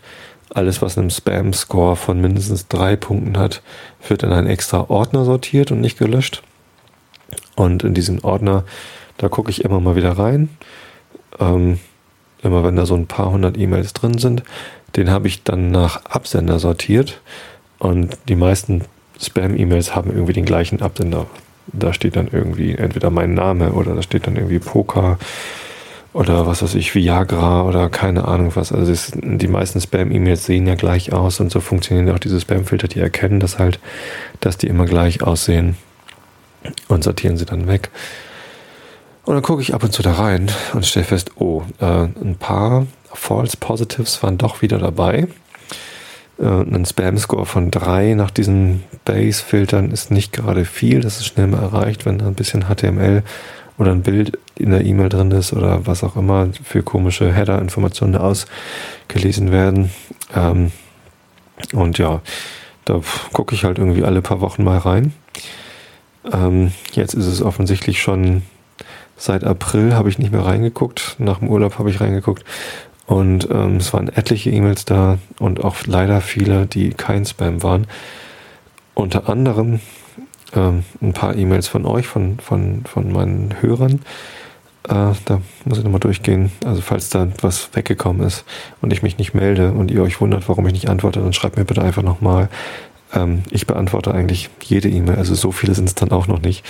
[0.49, 3.61] alles, was einen Spam-Score von mindestens drei Punkten hat,
[4.07, 6.41] wird in einen extra Ordner sortiert und nicht gelöscht.
[7.55, 8.63] Und in diesen Ordner,
[9.17, 10.49] da gucke ich immer mal wieder rein.
[11.39, 11.79] Ähm,
[12.43, 14.43] immer wenn da so ein paar hundert E-Mails drin sind,
[14.95, 17.19] den habe ich dann nach Absender sortiert.
[17.79, 18.85] Und die meisten
[19.19, 21.27] Spam-E-Mails haben irgendwie den gleichen Absender.
[21.73, 25.17] Da steht dann irgendwie entweder mein Name oder da steht dann irgendwie Poker
[26.13, 28.71] oder was weiß ich, Viagra oder keine Ahnung was.
[28.71, 32.87] Also es, die meisten Spam-E-Mails sehen ja gleich aus und so funktionieren auch diese Spam-Filter,
[32.87, 33.79] die erkennen das halt,
[34.39, 35.77] dass die immer gleich aussehen
[36.87, 37.89] und sortieren sie dann weg.
[39.25, 42.37] Und dann gucke ich ab und zu da rein und stelle fest, oh, äh, ein
[42.39, 45.27] paar False Positives waren doch wieder dabei.
[46.39, 51.01] Äh, ein Spam-Score von drei nach diesen Base-Filtern ist nicht gerade viel.
[51.01, 53.23] Das ist schnell mal erreicht, wenn da ein bisschen HTML
[53.77, 58.15] oder ein Bild in der E-Mail drin ist oder was auch immer für komische Header-Informationen
[58.15, 59.91] ausgelesen werden.
[60.35, 60.71] Ähm,
[61.73, 62.21] und ja,
[62.85, 63.01] da
[63.33, 65.13] gucke ich halt irgendwie alle paar Wochen mal rein.
[66.31, 68.43] Ähm, jetzt ist es offensichtlich schon
[69.17, 71.15] seit April habe ich nicht mehr reingeguckt.
[71.17, 72.45] Nach dem Urlaub habe ich reingeguckt.
[73.07, 77.87] Und ähm, es waren etliche E-Mails da und auch leider viele, die kein Spam waren.
[78.93, 79.79] Unter anderem
[80.53, 84.01] ähm, ein paar E-Mails von euch, von, von, von meinen Hörern.
[84.89, 86.51] Äh, da muss ich nochmal durchgehen.
[86.65, 88.43] Also falls da was weggekommen ist
[88.81, 91.57] und ich mich nicht melde und ihr euch wundert, warum ich nicht antworte, dann schreibt
[91.57, 92.49] mir bitte einfach nochmal.
[93.13, 96.65] Ähm, ich beantworte eigentlich jede E-Mail, also so viele sind es dann auch noch nicht.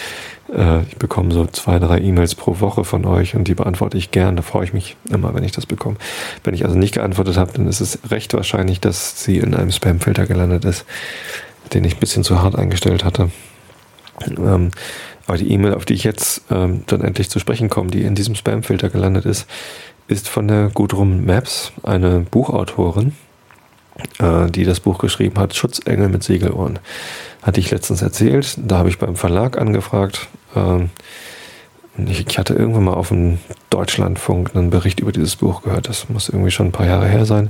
[0.53, 4.11] Äh, ich bekomme so zwei, drei E-Mails pro Woche von euch und die beantworte ich
[4.11, 4.35] gern.
[4.35, 5.97] Da freue ich mich immer, wenn ich das bekomme.
[6.43, 9.71] Wenn ich also nicht geantwortet habe, dann ist es recht wahrscheinlich, dass sie in einem
[9.71, 10.85] Spam-Filter gelandet ist,
[11.73, 13.31] den ich ein bisschen zu hart eingestellt hatte.
[14.25, 14.71] Ähm,
[15.27, 18.15] Aber die E-Mail, auf die ich jetzt ähm, dann endlich zu sprechen komme, die in
[18.15, 19.45] diesem Spamfilter gelandet ist,
[20.07, 23.13] ist von der Gudrun Maps, eine Buchautorin,
[24.19, 26.79] äh, die das Buch geschrieben hat, Schutzengel mit Segelohren.
[27.41, 28.57] Hatte ich letztens erzählt.
[28.57, 30.27] Da habe ich beim Verlag angefragt.
[30.55, 30.89] Ähm,
[32.05, 35.89] ich hatte irgendwann mal auf dem Deutschlandfunk einen Bericht über dieses Buch gehört.
[35.89, 37.49] Das muss irgendwie schon ein paar Jahre her sein.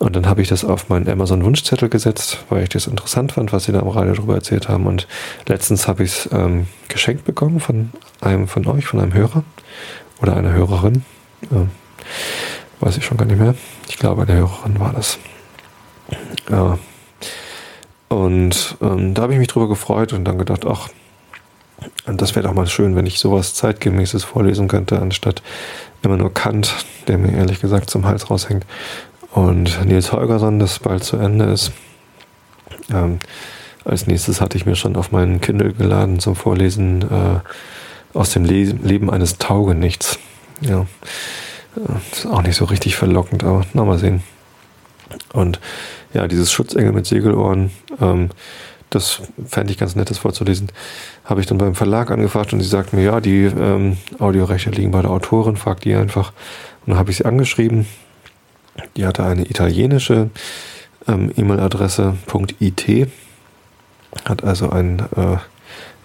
[0.00, 3.64] Und dann habe ich das auf meinen Amazon-Wunschzettel gesetzt, weil ich das interessant fand, was
[3.64, 4.86] sie da am Radio darüber erzählt haben.
[4.86, 5.06] Und
[5.46, 9.44] letztens habe ich es ähm, geschenkt bekommen von einem von euch, von einem Hörer
[10.22, 11.04] oder einer Hörerin.
[11.52, 11.70] Ähm,
[12.80, 13.54] weiß ich schon gar nicht mehr.
[13.88, 15.18] Ich glaube, eine Hörerin war das.
[16.50, 16.78] Ja.
[18.08, 20.88] Und ähm, da habe ich mich drüber gefreut und dann gedacht, ach,
[22.06, 25.42] das wäre doch mal schön, wenn ich sowas zeitgemäßes vorlesen könnte, anstatt
[26.02, 26.74] immer nur Kant,
[27.08, 28.66] der mir ehrlich gesagt zum Hals raushängt.
[29.32, 31.72] Und Nils Holgersson, das bald zu Ende ist.
[32.92, 33.20] Ähm,
[33.84, 37.40] als nächstes hatte ich mir schon auf meinen Kindle geladen zum Vorlesen äh,
[38.12, 40.18] aus dem Le Leben eines Taugenichts.
[40.60, 40.86] Ja,
[41.76, 44.22] äh, ist auch nicht so richtig verlockend, aber na mal sehen.
[45.32, 45.60] Und
[46.12, 47.70] ja, dieses Schutzengel mit Segelohren,
[48.00, 48.30] ähm,
[48.90, 50.70] das fände ich ganz nett, das vorzulesen.
[51.24, 54.90] Habe ich dann beim Verlag angefragt und sie sagten mir, ja, die ähm, Audiorechte liegen
[54.90, 56.32] bei der Autorin, fragt die einfach.
[56.84, 57.86] Und dann habe ich sie angeschrieben.
[58.96, 60.30] Die hatte eine italienische
[61.06, 62.16] ähm, E-Mail-Adresse
[62.58, 63.08] .it,
[64.24, 65.36] hat also einen, äh,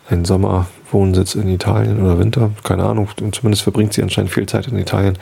[0.10, 4.78] einen Sommerwohnsitz in Italien oder Winter, keine Ahnung, zumindest verbringt sie anscheinend viel Zeit in
[4.78, 5.18] Italien.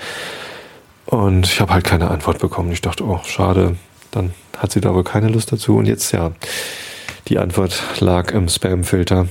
[1.13, 2.71] Und ich habe halt keine Antwort bekommen.
[2.71, 3.76] Ich dachte, oh, schade,
[4.10, 5.78] dann hat sie da wohl keine Lust dazu.
[5.78, 6.32] Und jetzt ja,
[7.28, 9.28] die Antwort lag im Spam-Filter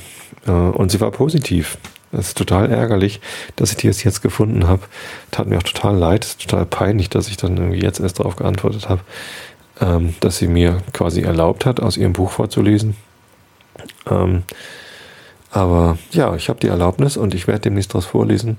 [0.46, 1.78] äh, und sie war positiv.
[2.12, 3.20] Das ist total ärgerlich,
[3.56, 4.82] dass ich die jetzt, gefunden habe.
[5.32, 8.88] Tat mir auch total leid, total peinlich, dass ich dann irgendwie jetzt erst darauf geantwortet
[8.88, 9.00] habe,
[9.80, 12.96] ähm, dass sie mir quasi erlaubt hat, aus ihrem Buch vorzulesen.
[14.08, 14.44] Ähm,
[15.50, 18.58] aber ja, ich habe die Erlaubnis und ich werde demnächst daraus vorlesen.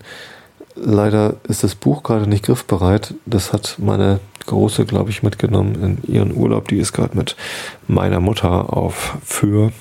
[0.75, 3.13] Leider ist das Buch gerade nicht griffbereit.
[3.25, 6.67] Das hat meine Große, glaube ich, mitgenommen in ihren Urlaub.
[6.67, 7.35] Die ist gerade mit
[7.87, 9.71] meiner Mutter auf Föhr,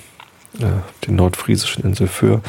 [0.61, 2.43] äh, den nordfriesischen Insel Föhr,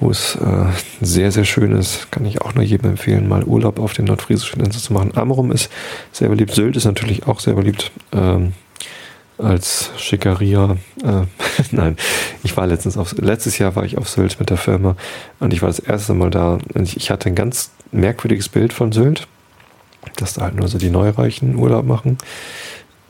[0.00, 0.66] wo es äh,
[1.00, 2.12] sehr, sehr schön ist.
[2.12, 5.16] Kann ich auch nur jedem empfehlen, mal Urlaub auf den nordfriesischen Inseln zu machen.
[5.16, 5.70] Amrum ist
[6.12, 6.54] sehr beliebt.
[6.54, 7.90] Sylt ist natürlich auch sehr beliebt.
[8.12, 8.52] Ähm,
[9.38, 10.76] als Schickeria.
[11.02, 11.22] Äh,
[11.70, 11.96] nein,
[12.42, 14.96] ich war letztens auf, letztes Jahr war ich auf Sylt mit der Firma
[15.40, 16.58] und ich war das erste Mal da.
[16.74, 19.26] Ich, ich hatte ein ganz merkwürdiges Bild von Sylt,
[20.16, 22.18] dass da halt nur so die Neureichen Urlaub machen.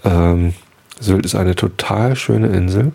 [0.04, 0.54] Ähm,
[0.98, 2.92] Sylt ist eine total schöne Insel.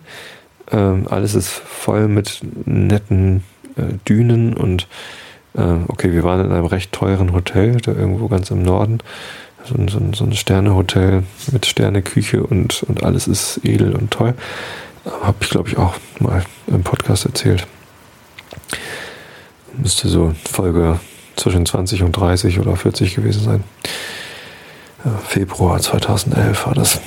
[0.72, 3.44] Ähm, alles ist voll mit netten
[3.76, 4.88] äh, Dünen und
[5.54, 9.00] äh, okay, wir waren in einem recht teuren Hotel, da irgendwo ganz im Norden
[9.66, 14.12] so ein, so ein, so ein Sternehotel mit Sterneküche und, und alles ist edel und
[14.12, 14.34] toll.
[15.06, 17.66] Habe ich, glaube ich, auch mal im Podcast erzählt.
[19.78, 21.00] Müsste so Folge
[21.36, 23.64] zwischen 20 und 30 oder 40 gewesen sein.
[25.28, 27.02] Februar 2011 war das.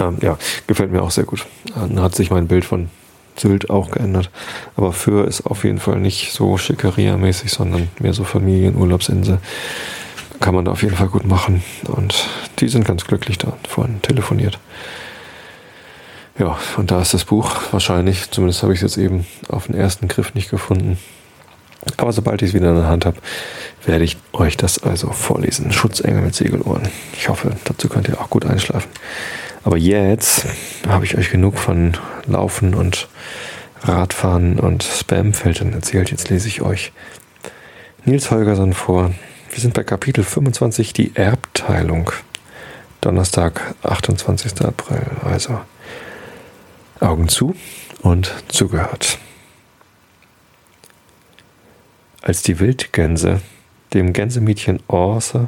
[0.00, 1.46] Ähm, ja, gefällt mir auch sehr gut.
[1.74, 2.88] Dann hat sich mein Bild von
[3.36, 4.30] Sylt auch geändert.
[4.76, 9.38] Aber für ist auf jeden Fall nicht so schickeria-mäßig, sondern mehr so Familienurlaubsinsel
[10.40, 11.62] kann man da auf jeden Fall gut machen.
[11.84, 14.58] Und die sind ganz glücklich da, vorhin telefoniert.
[16.38, 19.76] Ja, und da ist das Buch wahrscheinlich, zumindest habe ich es jetzt eben auf den
[19.76, 20.98] ersten Griff nicht gefunden.
[21.96, 23.18] Aber sobald ich es wieder in der Hand habe,
[23.84, 25.70] werde ich euch das also vorlesen.
[25.70, 26.88] Schutzengel mit Segelohren.
[27.16, 28.90] Ich hoffe, dazu könnt ihr auch gut einschlafen.
[29.64, 30.46] Aber jetzt
[30.88, 33.08] habe ich euch genug von Laufen und
[33.82, 36.10] Radfahren und Spamfeldern erzählt.
[36.10, 36.92] Jetzt lese ich euch
[38.04, 39.12] Nils Holgersson vor,
[39.54, 42.10] wir sind bei Kapitel 25, die Erbteilung.
[43.00, 44.60] Donnerstag, 28.
[44.62, 45.06] April.
[45.22, 45.60] Also
[46.98, 47.54] Augen zu
[48.02, 49.18] und zugehört.
[52.20, 53.42] Als die Wildgänse
[53.92, 55.46] dem Gänsemädchen Orse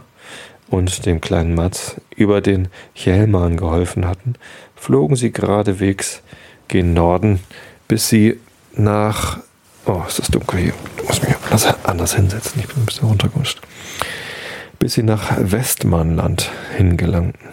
[0.68, 4.34] und dem kleinen Mats über den Jelman geholfen hatten,
[4.76, 6.22] flogen sie geradewegs
[6.68, 7.40] gen Norden,
[7.88, 8.38] bis sie
[8.72, 9.40] nach
[9.88, 10.74] Oh, ist das dunkel hier.
[10.96, 11.36] Ich muss mich
[11.84, 12.60] anders hinsetzen.
[12.60, 13.60] Ich bin ein bisschen runtergerutscht.
[14.80, 17.50] Bis sie nach Westmannland hingelangten.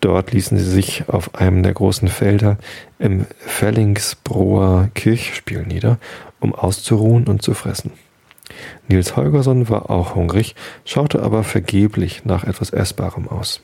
[0.00, 2.58] Dort ließen sie sich auf einem der großen Felder
[2.98, 5.98] im Fellingsbroer Kirchspiel nieder,
[6.40, 7.92] um auszuruhen und zu fressen.
[8.86, 13.62] Nils Holgersson war auch hungrig, schaute aber vergeblich nach etwas Essbarem aus.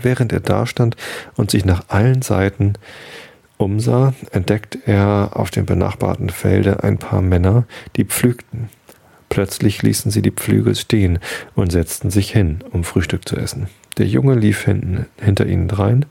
[0.00, 0.96] Während er dastand
[1.36, 2.74] und sich nach allen Seiten
[3.60, 7.64] umsah, entdeckt er auf dem benachbarten Felde ein paar Männer,
[7.96, 8.68] die pflügten.
[9.28, 11.18] Plötzlich ließen sie die Pflüge stehen
[11.54, 13.68] und setzten sich hin, um Frühstück zu essen.
[13.98, 16.06] Der Junge lief hinten, hinter ihnen drein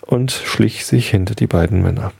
[0.00, 2.12] und schlich sich hinter die beiden Männer.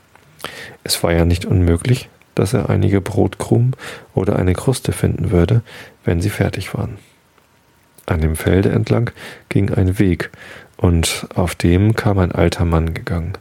[0.85, 3.75] Es war ja nicht unmöglich, dass er einige Brotkrumen
[4.15, 5.63] oder eine Kruste finden würde,
[6.05, 6.99] wenn sie fertig waren.
[8.07, 9.11] An dem Felde entlang
[9.49, 10.31] ging ein Weg,
[10.79, 13.33] und auf dem kam ein alter Mann gegangen.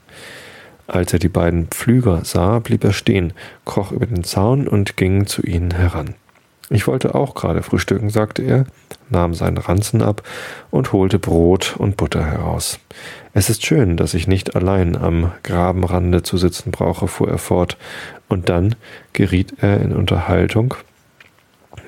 [0.87, 3.33] Als er die beiden Pflüger sah, blieb er stehen,
[3.65, 6.15] kroch über den Zaun und ging zu ihnen heran.
[6.69, 8.65] Ich wollte auch gerade frühstücken, sagte er,
[9.09, 10.23] nahm seinen Ranzen ab
[10.69, 12.79] und holte Brot und Butter heraus.
[13.33, 17.77] Es ist schön, dass ich nicht allein am Grabenrande zu sitzen brauche, fuhr er fort,
[18.27, 18.75] und dann
[19.13, 20.73] geriet er in Unterhaltung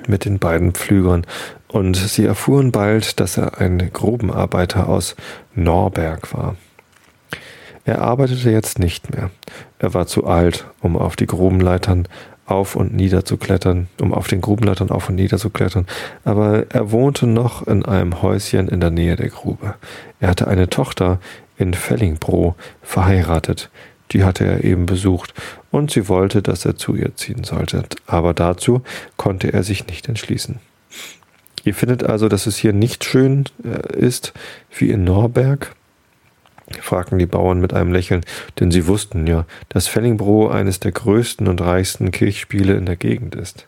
[0.06, 1.26] mit den beiden Pflügern,
[1.68, 5.14] und sie erfuhren bald, dass er ein Grubenarbeiter aus
[5.54, 6.56] Norberg war.
[7.90, 9.32] Er arbeitete jetzt nicht mehr.
[9.80, 12.06] Er war zu alt, um auf die Grubenleitern
[12.46, 15.88] auf und nieder zu klettern, um auf den Grubenleitern auf und nieder zu klettern,
[16.24, 19.74] aber er wohnte noch in einem Häuschen in der Nähe der Grube.
[20.20, 21.18] Er hatte eine Tochter
[21.58, 23.70] in Fellingbro verheiratet,
[24.12, 25.34] die hatte er eben besucht,
[25.72, 28.82] und sie wollte, dass er zu ihr ziehen sollte, aber dazu
[29.16, 30.60] konnte er sich nicht entschließen.
[31.64, 34.32] Ihr findet also, dass es hier nicht schön äh, ist
[34.78, 35.74] wie in Norberg?
[36.80, 38.22] Fragten die Bauern mit einem Lächeln,
[38.58, 43.34] denn sie wussten ja, dass Fellingbro eines der größten und reichsten Kirchspiele in der Gegend
[43.34, 43.66] ist.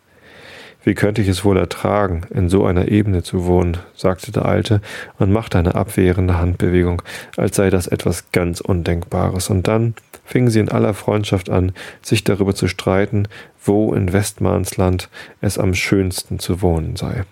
[0.84, 4.80] Wie könnte ich es wohl ertragen, in so einer Ebene zu wohnen, sagte der Alte
[5.18, 7.02] und machte eine abwehrende Handbewegung,
[7.36, 12.24] als sei das etwas ganz Undenkbares, und dann fingen sie in aller Freundschaft an, sich
[12.24, 13.28] darüber zu streiten,
[13.64, 15.08] wo in Westmansland
[15.40, 17.24] es am schönsten zu wohnen sei.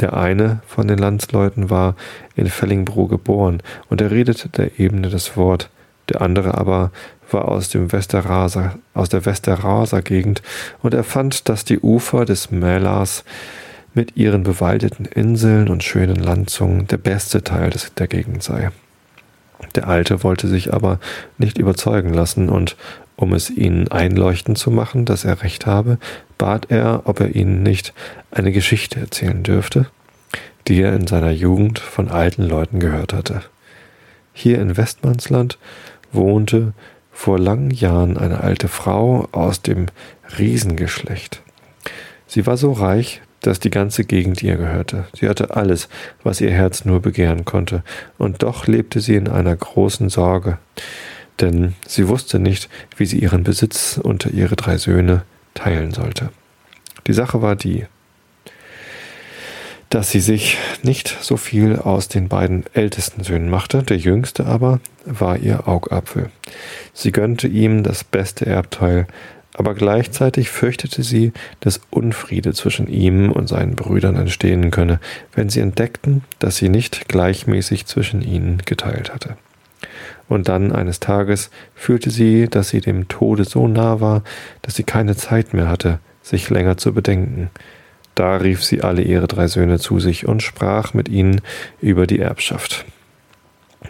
[0.00, 1.94] Der eine von den Landsleuten war
[2.34, 5.70] in Fellingbro geboren und er redete der Ebene das Wort,
[6.08, 6.90] der andere aber
[7.30, 10.42] war aus dem Westeraser, aus der Westeraser Gegend
[10.82, 13.24] und er fand, dass die Ufer des Mälars
[13.94, 18.70] mit ihren bewaldeten Inseln und schönen Landzungen der beste Teil des, der Gegend sei.
[19.74, 20.98] Der Alte wollte sich aber
[21.38, 22.76] nicht überzeugen lassen und
[23.16, 25.98] um es ihnen einleuchten zu machen, dass er recht habe,
[26.38, 27.92] bat er, ob er ihnen nicht
[28.30, 29.86] eine Geschichte erzählen dürfte,
[30.66, 33.42] die er in seiner Jugend von alten Leuten gehört hatte.
[34.32, 35.58] Hier in Westmannsland
[36.12, 36.72] wohnte
[37.12, 39.86] vor langen Jahren eine alte Frau aus dem
[40.36, 41.42] Riesengeschlecht.
[42.26, 45.06] Sie war so reich, dass die ganze Gegend ihr gehörte.
[45.18, 45.88] Sie hatte alles,
[46.22, 47.82] was ihr Herz nur begehren konnte,
[48.18, 50.58] und doch lebte sie in einer großen Sorge
[51.40, 55.22] denn sie wusste nicht, wie sie ihren Besitz unter ihre drei Söhne
[55.54, 56.30] teilen sollte.
[57.06, 57.86] Die Sache war die,
[59.90, 64.80] dass sie sich nicht so viel aus den beiden ältesten Söhnen machte, der jüngste aber
[65.04, 66.30] war ihr Augapfel.
[66.92, 69.06] Sie gönnte ihm das beste Erbteil,
[69.54, 75.00] aber gleichzeitig fürchtete sie, dass Unfriede zwischen ihm und seinen Brüdern entstehen könne,
[75.34, 79.36] wenn sie entdeckten, dass sie nicht gleichmäßig zwischen ihnen geteilt hatte
[80.28, 84.22] und dann eines Tages fühlte sie, dass sie dem Tode so nah war,
[84.62, 87.50] dass sie keine Zeit mehr hatte, sich länger zu bedenken.
[88.14, 91.40] Da rief sie alle ihre drei Söhne zu sich und sprach mit ihnen
[91.80, 92.84] über die Erbschaft.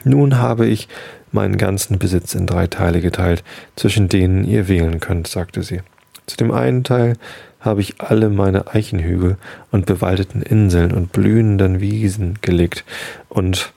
[0.03, 0.89] Nun habe ich
[1.35, 3.45] meinen ganzen Besitz in drei Teile geteilt,
[3.77, 5.81] zwischen denen ihr wählen könnt, sagte sie.
[6.27, 7.17] Zu dem einen Teil
[7.61, 9.37] habe ich alle meine Eichenhügel
[9.71, 12.85] und bewaldeten Inseln und blühenden Wiesen gelegt,
[13.29, 13.73] und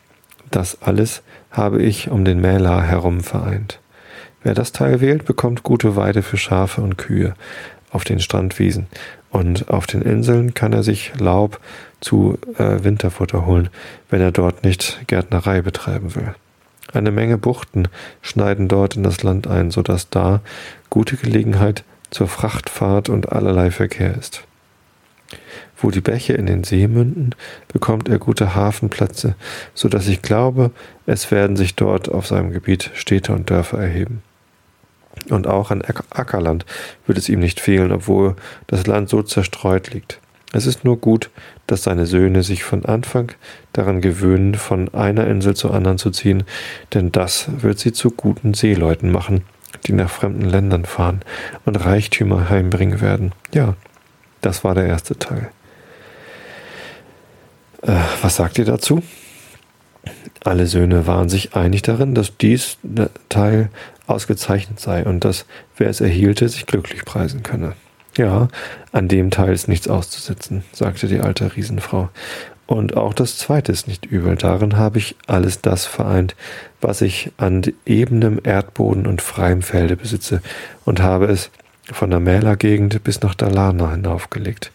[0.52, 3.80] das alles habe ich um den Mälar herum vereint.
[4.44, 7.34] Wer das Teil wählt, bekommt gute Weide für Schafe und Kühe
[7.92, 8.88] auf den Strandwiesen.
[9.30, 11.60] Und auf den Inseln kann er sich Laub
[12.00, 13.70] zu äh, Winterfutter holen,
[14.10, 16.34] wenn er dort nicht Gärtnerei betreiben will.
[16.94, 17.88] Eine Menge Buchten
[18.22, 20.42] schneiden dort in das Land ein, so dass da
[20.90, 24.44] gute Gelegenheit zur Frachtfahrt und allerlei Verkehr ist.
[25.80, 27.36] Wo die Bäche in den See münden,
[27.68, 29.36] bekommt er gute Hafenplätze,
[29.74, 30.72] so dass ich glaube,
[31.06, 34.24] es werden sich dort auf seinem Gebiet Städte und Dörfer erheben.
[35.30, 36.66] Und auch an Ackerland
[37.06, 38.36] wird es ihm nicht fehlen, obwohl
[38.68, 40.20] das Land so zerstreut liegt.
[40.54, 41.30] Es ist nur gut,
[41.68, 43.34] dass seine Söhne sich von Anfang
[43.78, 46.44] daran gewöhnen, von einer Insel zur anderen zu ziehen,
[46.94, 49.44] denn das wird sie zu guten Seeleuten machen,
[49.86, 51.22] die nach fremden Ländern fahren
[51.66, 53.34] und Reichtümer heimbringen werden.
[53.54, 53.76] Ja,
[54.42, 55.50] das war der erste Teil.
[57.82, 59.04] Äh, was sagt ihr dazu?
[60.44, 62.78] Alle Söhne waren sich einig darin, dass dies
[63.30, 63.70] Teil
[64.08, 67.74] ausgezeichnet sei und dass, wer es erhielte, sich glücklich preisen könne.
[68.18, 68.48] Ja,
[68.92, 72.10] an dem Teil ist nichts auszusetzen, sagte die alte Riesenfrau.
[72.68, 74.36] Und auch das zweite ist nicht übel.
[74.36, 76.36] Darin habe ich alles das vereint,
[76.82, 80.42] was ich an ebenem Erdboden und freiem Felde besitze,
[80.84, 81.50] und habe es
[81.92, 84.72] von der Mälergegend bis nach Dalarna hinaufgelegt.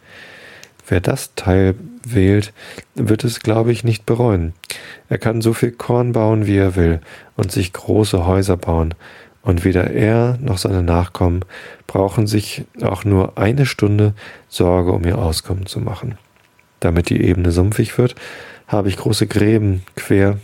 [0.88, 1.74] Wer das Teil
[2.04, 2.54] wählt,
[2.94, 4.54] wird es, glaube ich, nicht bereuen.
[5.10, 7.00] Er kann so viel Korn bauen, wie er will,
[7.36, 8.94] und sich große Häuser bauen,
[9.42, 11.44] und weder er noch seine Nachkommen
[11.88, 14.14] brauchen sich auch nur eine Stunde
[14.48, 16.16] Sorge um ihr Auskommen zu machen.
[16.82, 18.16] Damit die Ebene sumpfig wird,
[18.66, 20.38] habe ich große Gräben quer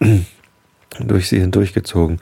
[1.00, 2.18] durch sie hindurchgezogen,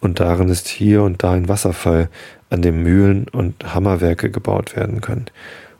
[0.00, 2.10] und darin ist hier und da ein Wasserfall,
[2.50, 5.26] an dem Mühlen und Hammerwerke gebaut werden können.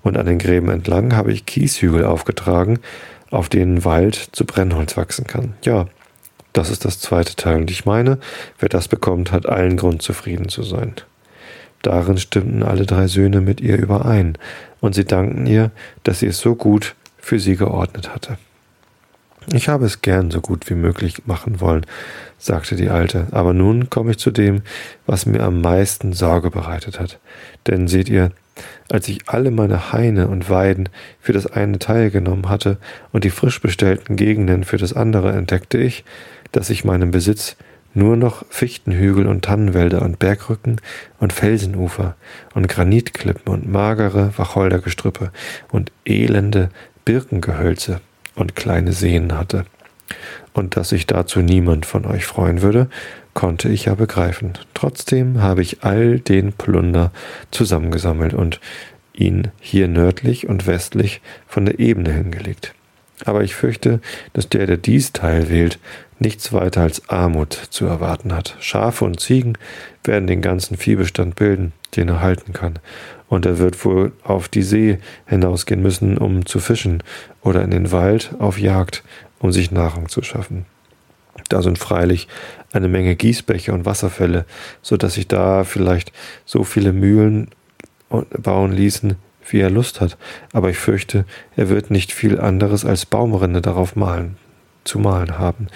[0.02, 2.78] Und an den Gräben entlang habe ich Kieshügel aufgetragen,
[3.30, 5.54] auf denen Wald zu Brennholz wachsen kann.
[5.62, 5.86] Ja,
[6.54, 7.58] das ist das zweite Teil.
[7.58, 8.18] Und ich meine,
[8.58, 10.94] wer das bekommt, hat allen Grund zufrieden zu sein.
[11.82, 14.38] Darin stimmten alle drei Söhne mit ihr überein,
[14.80, 15.70] und sie dankten ihr,
[16.02, 16.94] dass sie es so gut
[17.24, 18.36] für sie geordnet hatte.
[19.52, 21.84] Ich habe es gern so gut wie möglich machen wollen,
[22.38, 24.62] sagte die Alte, aber nun komme ich zu dem,
[25.06, 27.18] was mir am meisten Sorge bereitet hat.
[27.66, 28.30] Denn seht ihr,
[28.90, 30.88] als ich alle meine Haine und Weiden
[31.20, 32.78] für das eine Teil genommen hatte
[33.12, 36.04] und die frisch bestellten Gegenden für das andere, entdeckte ich,
[36.52, 37.56] dass ich meinem Besitz
[37.94, 40.80] nur noch Fichtenhügel und Tannenwälder und Bergrücken
[41.20, 42.16] und Felsenufer
[42.54, 45.30] und Granitklippen und magere Wacholdergestrüppe
[45.70, 46.70] und elende
[47.04, 48.00] Birkengehölze
[48.34, 49.64] und kleine Seen hatte.
[50.52, 52.88] Und dass sich dazu niemand von euch freuen würde,
[53.32, 54.52] konnte ich ja begreifen.
[54.74, 57.10] Trotzdem habe ich all den Plunder
[57.50, 58.60] zusammengesammelt und
[59.12, 62.74] ihn hier nördlich und westlich von der Ebene hingelegt.
[63.24, 64.00] Aber ich fürchte,
[64.32, 65.78] dass der, der dies Teil wählt,
[66.18, 68.56] nichts weiter als Armut zu erwarten hat.
[68.60, 69.56] Schafe und Ziegen
[70.02, 72.78] werden den ganzen Viehbestand bilden, den er halten kann,
[73.28, 77.02] und er wird wohl auf die See hinausgehen müssen, um zu fischen,
[77.42, 79.02] oder in den Wald auf Jagd,
[79.38, 80.66] um sich Nahrung zu schaffen.
[81.48, 82.28] Da sind freilich
[82.72, 84.44] eine Menge Gießbäche und Wasserfälle,
[84.82, 86.12] so dass sich da vielleicht
[86.44, 87.48] so viele Mühlen
[88.08, 89.16] bauen ließen,
[89.48, 90.16] wie er Lust hat,
[90.52, 91.24] aber ich fürchte,
[91.56, 94.36] er wird nicht viel anderes als Baumrinde darauf malen,
[94.84, 95.68] zu malen haben.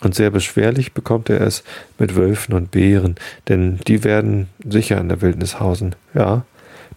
[0.00, 1.64] Und sehr beschwerlich bekommt er es
[1.98, 3.16] mit Wölfen und Bären,
[3.48, 5.96] denn die werden sicher in der Wildnis hausen.
[6.14, 6.44] Ja,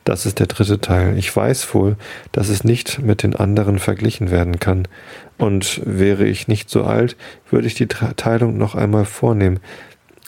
[0.04, 1.18] das ist der dritte Teil.
[1.18, 1.96] Ich weiß wohl,
[2.32, 4.88] dass es nicht mit den anderen verglichen werden kann.
[5.38, 7.16] Und wäre ich nicht so alt,
[7.50, 9.60] würde ich die Teilung noch einmal vornehmen.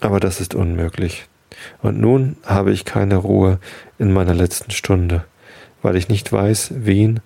[0.01, 1.27] Aber das ist unmöglich.
[1.81, 3.59] Und nun habe ich keine Ruhe
[3.99, 5.23] in meiner letzten Stunde
[5.83, 7.19] weil ich nicht weiß, wen,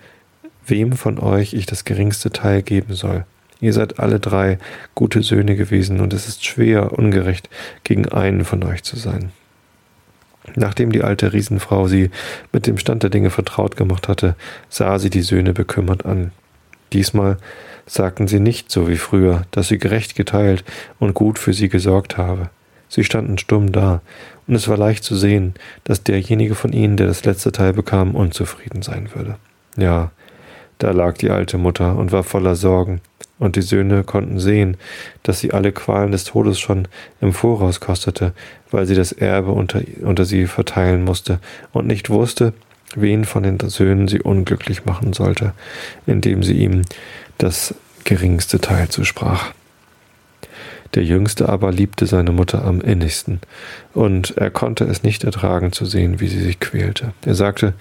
[0.65, 3.25] wem von euch ich das geringste Teil geben soll.
[3.61, 4.59] Ihr seid alle drei
[4.93, 7.49] gute Söhne gewesen, und es ist schwer, ungerecht
[7.85, 9.31] gegen einen von euch zu sein.
[10.55, 12.09] Nachdem die alte Riesenfrau sie
[12.51, 14.35] mit dem Stand der Dinge vertraut gemacht hatte,
[14.69, 16.31] sah sie die Söhne bekümmert an.
[16.93, 17.37] Diesmal
[17.85, 20.63] sagten sie nicht so wie früher, dass sie gerecht geteilt
[20.99, 22.49] und gut für sie gesorgt habe.
[22.89, 24.01] Sie standen stumm da,
[24.47, 28.15] und es war leicht zu sehen, dass derjenige von ihnen, der das letzte Teil bekam,
[28.15, 29.35] unzufrieden sein würde.
[29.75, 30.11] Ja,
[30.77, 33.01] da lag die alte Mutter und war voller Sorgen,
[33.39, 34.77] und die Söhne konnten sehen,
[35.23, 36.87] dass sie alle Qualen des Todes schon
[37.21, 38.33] im Voraus kostete,
[38.71, 41.39] weil sie das Erbe unter, unter sie verteilen musste
[41.71, 42.53] und nicht wusste,
[42.95, 45.53] wen von den Söhnen sie unglücklich machen sollte,
[46.05, 46.81] indem sie ihm
[47.37, 49.53] das geringste Teil zusprach.
[50.93, 53.41] Der Jüngste aber liebte seine Mutter am innigsten,
[53.93, 57.11] und er konnte es nicht ertragen zu sehen, wie sie sich quälte.
[57.25, 57.73] Er sagte,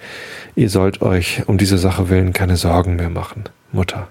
[0.55, 4.09] ihr sollt euch um diese Sache willen keine Sorgen mehr machen, Mutter.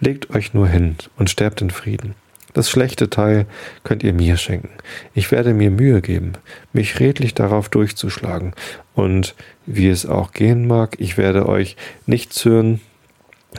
[0.00, 2.14] Legt euch nur hin und sterbt in Frieden.
[2.52, 3.46] Das schlechte Teil
[3.84, 4.70] könnt ihr mir schenken.
[5.14, 6.32] Ich werde mir Mühe geben,
[6.72, 8.54] mich redlich darauf durchzuschlagen,
[8.94, 9.34] und
[9.66, 11.76] wie es auch gehen mag, ich werde euch
[12.06, 12.80] nicht zürnen,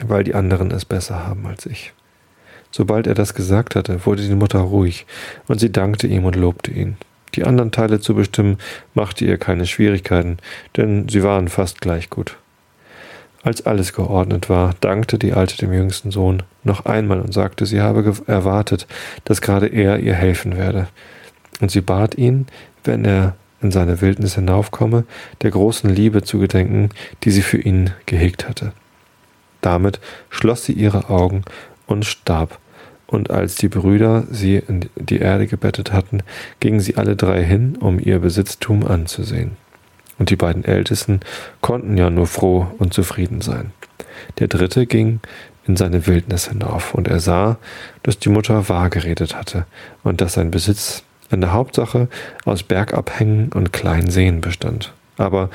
[0.04, 1.92] weil die anderen es besser haben als ich.
[2.70, 5.06] Sobald er das gesagt hatte, wurde die Mutter ruhig,
[5.46, 6.96] und sie dankte ihm und lobte ihn.
[7.34, 8.58] Die anderen Teile zu bestimmen,
[8.94, 10.36] machte ihr keine Schwierigkeiten,
[10.76, 12.36] denn sie waren fast gleich gut.
[13.44, 17.80] Als alles geordnet war, dankte die Alte dem jüngsten Sohn noch einmal und sagte, sie
[17.80, 18.86] habe erwartet,
[19.24, 20.86] dass gerade er ihr helfen werde.
[21.60, 22.46] Und sie bat ihn,
[22.84, 25.04] wenn er in seine Wildnis hinaufkomme,
[25.42, 26.90] der großen Liebe zu gedenken,
[27.24, 28.72] die sie für ihn gehegt hatte.
[29.60, 31.42] Damit schloss sie ihre Augen
[31.86, 32.58] und starb.
[33.06, 36.22] Und als die Brüder sie in die Erde gebettet hatten,
[36.60, 39.56] gingen sie alle drei hin, um ihr Besitztum anzusehen.
[40.18, 41.20] Und die beiden Ältesten
[41.60, 43.72] konnten ja nur froh und zufrieden sein.
[44.38, 45.20] Der dritte ging
[45.66, 47.58] in seine Wildnis hinauf, und er sah,
[48.02, 49.66] dass die Mutter wahr geredet hatte
[50.02, 52.08] und dass sein Besitz in der Hauptsache
[52.44, 54.92] aus Bergabhängen und kleinen Seen bestand.
[55.16, 55.50] Aber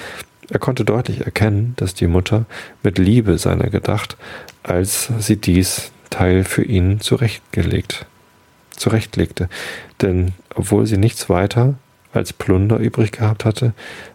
[0.50, 2.46] er konnte deutlich erkennen, dass die Mutter
[2.84, 4.18] mit Liebe seiner gedacht,
[4.64, 8.06] als sie dies Teil für ihn zurechtgelegt,
[8.72, 9.50] zurechtlegte.
[10.02, 11.76] Denn obwohl sie nichts weiter
[12.18, 13.74] als Plunder übrig gehabt hatte,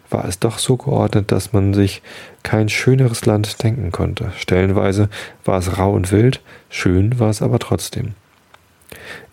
[0.09, 2.01] war es doch so geordnet, dass man sich
[2.43, 4.31] kein schöneres Land denken konnte.
[4.37, 5.09] Stellenweise
[5.43, 8.13] war es rau und wild, schön war es aber trotzdem.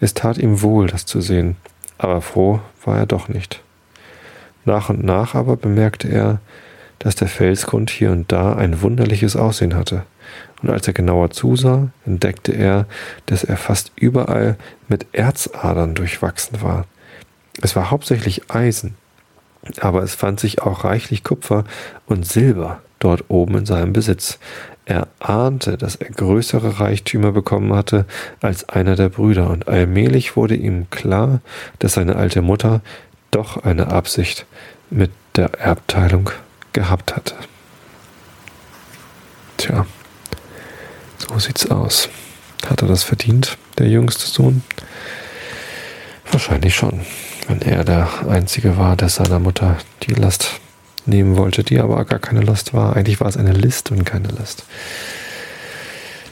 [0.00, 1.56] Es tat ihm wohl, das zu sehen,
[1.98, 3.62] Aber froh war er doch nicht.
[4.64, 6.40] Nach und nach aber bemerkte er,
[6.98, 10.04] dass der Felsgrund hier und da ein wunderliches Aussehen hatte.
[10.62, 12.86] Und als er genauer zusah, entdeckte er,
[13.26, 14.56] dass er fast überall
[14.88, 16.86] mit Erzadern durchwachsen war.
[17.62, 18.94] Es war hauptsächlich Eisen,
[19.80, 21.64] aber es fand sich auch reichlich Kupfer
[22.06, 24.38] und Silber dort oben in seinem Besitz.
[24.86, 28.06] Er ahnte, dass er größere Reichtümer bekommen hatte
[28.40, 31.40] als einer der Brüder, und allmählich wurde ihm klar,
[31.78, 32.80] dass seine alte Mutter
[33.30, 34.46] doch eine Absicht
[34.90, 36.30] mit der Erbteilung
[36.72, 37.34] gehabt hatte.
[39.58, 39.86] Tja,
[41.18, 42.08] so sieht's aus.
[42.66, 44.62] Hat er das verdient, der jüngste Sohn?
[46.30, 47.00] Wahrscheinlich schon,
[47.50, 50.60] wenn er der Einzige war, der seiner Mutter die Last
[51.04, 52.94] nehmen wollte, die aber gar keine Last war.
[52.94, 54.64] Eigentlich war es eine List und keine Last.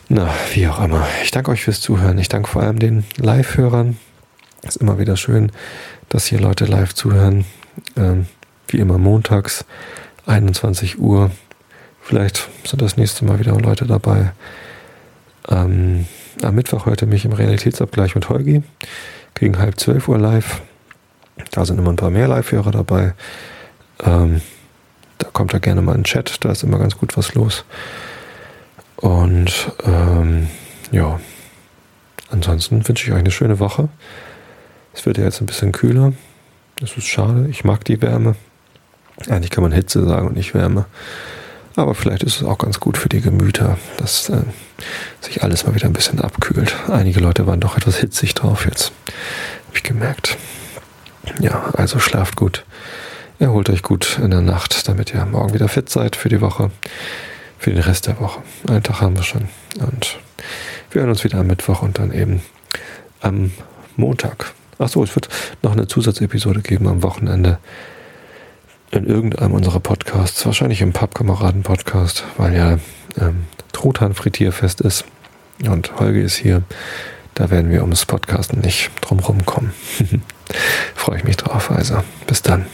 [0.08, 1.06] Na, wie auch immer.
[1.24, 2.18] Ich danke euch fürs Zuhören.
[2.18, 3.98] Ich danke vor allem den Live-Hörern.
[4.62, 5.50] Ist immer wieder schön,
[6.08, 7.44] dass hier Leute live zuhören.
[7.96, 8.26] Ähm,
[8.68, 9.64] wie immer montags,
[10.26, 11.32] 21 Uhr.
[12.00, 14.32] Vielleicht sind das nächste Mal wieder Leute dabei.
[15.48, 16.06] Ähm,
[16.42, 18.62] am Mittwoch hörte mich im Realitätsabgleich mit Holgi
[19.34, 20.62] gegen halb zwölf Uhr live.
[21.50, 23.14] Da sind immer ein paar mehr Live-Hörer dabei.
[24.04, 24.40] Ähm,
[25.18, 27.64] da kommt er gerne mal in den Chat, da ist immer ganz gut was los.
[28.96, 30.48] Und ähm,
[30.90, 31.20] ja,
[32.30, 33.88] ansonsten wünsche ich euch eine schöne Woche.
[34.92, 36.12] Es wird ja jetzt ein bisschen kühler.
[36.80, 37.46] Das ist schade.
[37.48, 38.36] Ich mag die Wärme.
[39.28, 40.86] Eigentlich kann man Hitze sagen und nicht Wärme.
[41.76, 44.42] Aber vielleicht ist es auch ganz gut für die Gemüter, dass äh,
[45.20, 46.74] sich alles mal wieder ein bisschen abkühlt.
[46.88, 48.92] Einige Leute waren doch etwas hitzig drauf jetzt.
[49.68, 50.36] Habe ich gemerkt.
[51.40, 52.64] Ja, also schlaft gut.
[53.38, 56.70] Erholt euch gut in der Nacht, damit ihr morgen wieder fit seid für die Woche,
[57.58, 58.42] für den Rest der Woche.
[58.68, 59.48] Einen Tag haben wir schon.
[59.78, 60.18] Und
[60.90, 62.42] wir hören uns wieder am Mittwoch und dann eben
[63.20, 63.52] am
[63.96, 64.52] Montag.
[64.78, 65.28] Achso, es wird
[65.62, 67.58] noch eine Zusatzepisode geben am Wochenende
[68.90, 72.78] in irgendeinem unserer Podcasts, wahrscheinlich im Pappkameraden-Podcast, weil ja
[73.20, 75.04] ähm, Truthahn-Frittierfest ist
[75.66, 76.62] und Holge ist hier.
[77.34, 79.72] Da werden wir ums Podcasten nicht drumherum kommen.
[80.94, 81.70] Freue ich mich drauf.
[81.70, 82.66] Also, bis dann.